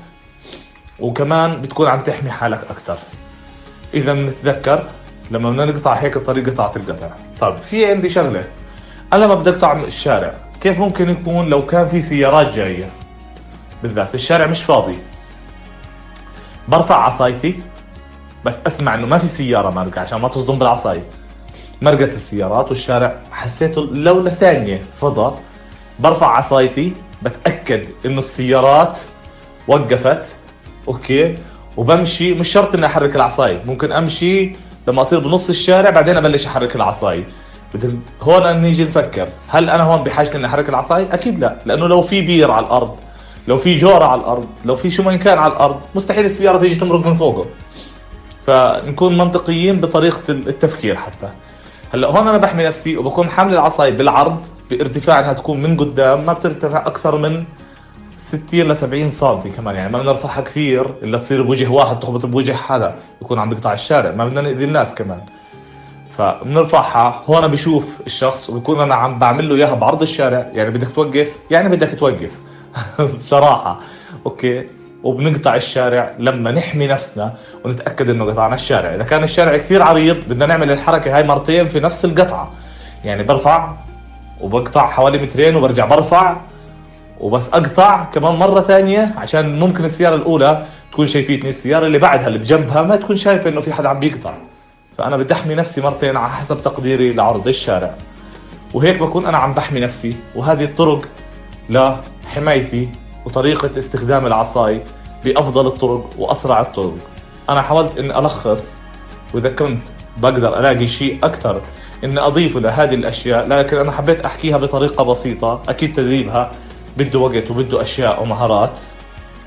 وكمان 1.01 1.63
بتكون 1.63 1.89
عم 1.89 2.01
تحمي 2.01 2.31
حالك 2.31 2.61
أكثر 2.71 2.97
إذا 3.95 4.13
بنتذكر 4.13 4.83
لما 5.31 5.51
بدنا 5.51 5.65
نقطع 5.65 5.93
هيك 5.93 6.17
الطريق 6.17 6.51
قطعة 6.51 6.73
القطع. 6.77 7.09
طيب 7.41 7.55
في 7.55 7.87
عندي 7.87 8.09
شغلة. 8.09 8.45
أنا 9.13 9.25
لما 9.25 9.35
بدي 9.35 9.51
أقطع 9.51 9.73
الشارع. 9.73 10.35
كيف 10.61 10.79
ممكن 10.79 11.11
يكون 11.11 11.49
لو 11.49 11.67
كان 11.67 11.89
في 11.89 12.03
سيارات 12.03 12.55
جاية؟ 12.55 12.89
بالذات 13.83 14.15
الشارع 14.15 14.47
مش 14.47 14.63
فاضي. 14.63 14.99
برفع 16.69 16.97
عصايتي 16.97 17.61
بس 18.45 18.61
أسمع 18.67 18.95
إنه 18.95 19.07
ما 19.07 19.19
في 19.19 19.27
سيارة 19.27 19.71
مارقه 19.71 20.01
عشان 20.01 20.21
ما 20.21 20.29
تصدم 20.29 20.59
بالعصاية. 20.59 21.05
مرقت 21.83 22.15
السيارات 22.15 22.69
والشارع 22.69 23.15
حسيته 23.33 23.87
لو 23.93 24.21
لثانية 24.21 24.83
فضى. 25.01 25.37
برفع 25.99 26.37
عصايتي 26.37 26.93
بتأكد 27.23 27.87
إنه 28.07 28.19
السيارات 28.19 28.99
وقفت. 29.69 30.37
okay. 30.89 31.35
وبمشي 31.77 32.35
مش 32.35 32.49
شرط 32.49 32.75
إني 32.75 32.87
أحرك 32.87 33.17
العصاية. 33.17 33.63
ممكن 33.67 33.93
أمشي 33.93 34.53
لما 34.89 35.03
اصير 35.03 35.19
بنص 35.19 35.49
الشارع 35.49 35.91
بعدين 35.91 36.17
أبلش 36.17 36.47
أحرك 36.47 36.77
العصاية 37.75 37.99
هون 38.23 38.61
نيجي 38.63 38.85
نفكر 38.85 39.29
هل 39.49 39.71
أنا 39.71 39.83
هون 39.83 40.03
بحاجة 40.03 40.37
إني 40.37 40.47
أحرك 40.47 40.69
العصاية 40.69 41.15
أكيد 41.15 41.39
لا 41.39 41.57
لأنه 41.67 41.87
لو 41.87 42.03
في 42.03 42.23
بير 42.23 42.51
على 42.51 42.67
الأرض 42.67 42.97
لو 43.49 43.59
في 43.59 43.77
جورة 43.77 44.05
على 44.05 44.21
الأرض 44.21 44.47
لو 44.65 44.77
في 44.77 44.91
شو 44.91 45.03
ما 45.03 45.17
كان 45.17 45.39
على 45.39 45.53
الأرض 45.53 45.81
مستحيل 45.95 46.25
السيارة 46.25 46.59
تيجي 46.59 46.75
تمرق 46.75 47.07
من 47.07 47.15
فوقه. 47.15 47.47
فنكون 48.47 49.19
منطقيين 49.19 49.81
بطريقة 49.81 50.23
التفكير 50.29 50.97
حتى. 50.97 51.29
هلأ 51.95 52.09
هون 52.09 52.29
أنا 52.29 52.39
بحمي 52.39 52.65
نفسي 52.65 52.97
وبكون 52.97 53.31
حامل 53.31 53.53
العصاي 53.53 53.91
بالعرض 53.91 54.47
بارتفاع 54.71 55.21
إنها 55.21 55.33
تكون 55.33 55.63
من 55.63 55.77
قدام 55.77 56.27
ما 56.27 56.33
بترتفع 56.33 56.87
أكثر 56.87 57.17
من 57.17 57.45
60 58.17 58.61
ل 58.61 58.77
70 58.77 59.11
سم 59.11 59.41
كمان 59.57 59.75
يعني 59.75 59.93
ما 59.93 59.99
بنرفعها 60.03 60.41
كثير 60.41 60.87
إلا 61.03 61.19
تصير 61.19 61.43
بوجه 61.43 61.69
واحد 61.69 61.99
تخبط 61.99 62.27
بوجه 62.27 62.53
حدا 62.53 62.95
يكون 63.23 63.39
عم 63.39 63.51
بقطع 63.51 63.73
الشارع 63.73 64.15
ما 64.15 64.25
بدنا 64.25 64.41
نأذي 64.41 64.65
الناس 64.65 64.95
كمان. 64.95 65.21
فبنرفعها. 66.19 67.23
هون 67.27 67.47
بشوف 67.47 68.01
الشخص 68.07 68.51
وبكون 68.51 68.81
أنا 68.81 68.95
عم 68.95 69.19
بعمل 69.19 69.49
له 69.49 69.55
إياها 69.55 69.75
بعرض 69.75 70.03
الشارع. 70.03 70.47
يعني 70.53 70.71
بدك 70.71 70.89
توقف؟ 70.95 71.37
يعني 71.51 71.69
بدك 71.69 71.99
توقف. 71.99 72.41
بصراحة. 73.19 73.79
أوكي. 74.27 74.67
وبنقطع 75.03 75.55
الشارع 75.55 76.11
لما 76.19 76.51
نحمي 76.51 76.87
نفسنا 76.87 77.35
ونتأكد 77.65 78.11
إنه 78.11 78.25
قطعنا 78.25 78.55
الشارع. 78.55 78.95
إذا 78.95 79.03
كان 79.03 79.23
الشارع 79.23 79.57
كثير 79.57 79.83
عريض 79.83 80.17
بدنا 80.29 80.47
نعمل 80.47 80.71
الحركة 80.71 81.17
هاي 81.17 81.23
مرتين 81.23 81.69
في 81.69 81.81
نفس 81.81 82.05
القطعة. 82.05 82.53
يعني 83.05 83.23
برفع 83.23 83.73
وبقطع 84.41 84.87
حوالي 84.87 85.19
مترين 85.19 85.57
وبرجع 85.57 85.87
برفع 85.87 86.37
وبس 87.21 87.49
أقطع 87.49 88.05
كمان 88.05 88.35
مرة 88.35 88.61
ثانية 88.61 89.15
عشان 89.17 89.59
ممكن 89.59 89.85
السيارة 89.85 90.15
الأولى 90.15 90.63
تكون 90.93 91.07
شايفيتني. 91.07 91.51
السيارة 91.51 91.87
اللي 91.87 91.99
بعدها 91.99 92.27
اللي 92.29 92.39
بجنبها 92.39 92.83
ما 92.83 92.97
تكون 92.97 93.17
شايفة 93.17 93.51
إنه 93.51 93.61
في 93.61 93.73
حدا 93.73 93.89
عم 93.89 94.01
بيقطع. 94.01 94.35
فأنا 94.99 95.17
بدي 95.17 95.35
أحمي 95.35 95.55
نفسي 95.55 95.81
مرتين 95.81 96.17
على 96.17 96.33
حسب 96.33 96.63
تقديري 96.63 97.13
لعرض 97.13 97.49
الشارع. 97.49 97.95
وهيك 98.75 98.99
بكون 98.99 99.27
أنا 99.27 99.39
عم 99.39 99.55
بحمي 99.55 99.81
نفسي 99.81 100.17
وهذه 100.35 100.65
الطرق 100.65 101.09
لحمايتي 101.71 102.89
وطريقة 103.25 103.79
استخدام 103.79 104.27
العصاي 104.27 104.83
بأفضل 105.25 105.67
الطرق 105.67 106.11
وأسرع 106.19 106.61
الطرق. 106.61 106.97
أنا 107.51 107.63
حاولت 107.63 107.99
أن 107.99 108.11
ألخص 108.11 108.75
وإذا 109.35 109.49
كنت 109.49 109.83
بقدر 110.17 110.59
ألاقي 110.59 110.87
شيء 110.87 111.19
أكثر 111.23 111.61
أن 112.05 112.19
أضيفه 112.19 112.61
لهذه 112.61 112.95
الأشياء 112.95 113.47
لكن 113.47 113.77
أنا 113.77 113.93
حبيت 113.93 114.25
أحكيها 114.25 114.57
بطريقة 114.57 115.05
بسيطة 115.05 115.63
أكيد 115.69 115.93
تدريبها 115.93 116.53
بده 116.97 117.19
وقت 117.19 117.51
وبده 117.51 117.83
أشياء 117.83 118.23
ومهارات. 118.23 118.71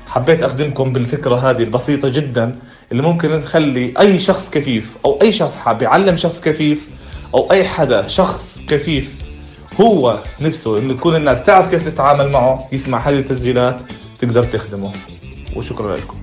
حبيت 0.08 0.42
أخدمكم 0.42 0.92
بالفكرة 0.92 1.50
هذه 1.50 1.62
البسيطة 1.62 2.08
جدا 2.08 2.52
اللي 2.92 3.02
ممكن 3.02 3.42
تخلي 3.44 3.94
أي 4.00 4.18
شخص 4.18 4.50
كفيف 4.50 4.96
أو 5.04 5.18
أي 5.22 5.32
شخص 5.32 5.56
حاب 5.56 5.82
يعلم 5.82 6.16
شخص 6.16 6.40
كفيف 6.40 6.88
أو 7.34 7.52
أي 7.52 7.64
حدا 7.64 8.06
شخص 8.06 8.60
كفيف 8.68 9.14
هو 9.80 10.22
نفسه 10.40 10.78
إنه 10.78 10.94
تكون 10.94 11.16
الناس 11.16 11.42
تعرف 11.42 11.70
كيف 11.70 11.88
تتعامل 11.88 12.30
معه 12.30 12.68
يسمع 12.72 12.98
هذه 12.98 13.18
التسجيلات 13.18 13.82
تقدر 14.18 14.42
تخدمه. 14.42 14.92
وشكرا 15.56 15.96
لكم. 15.96 16.16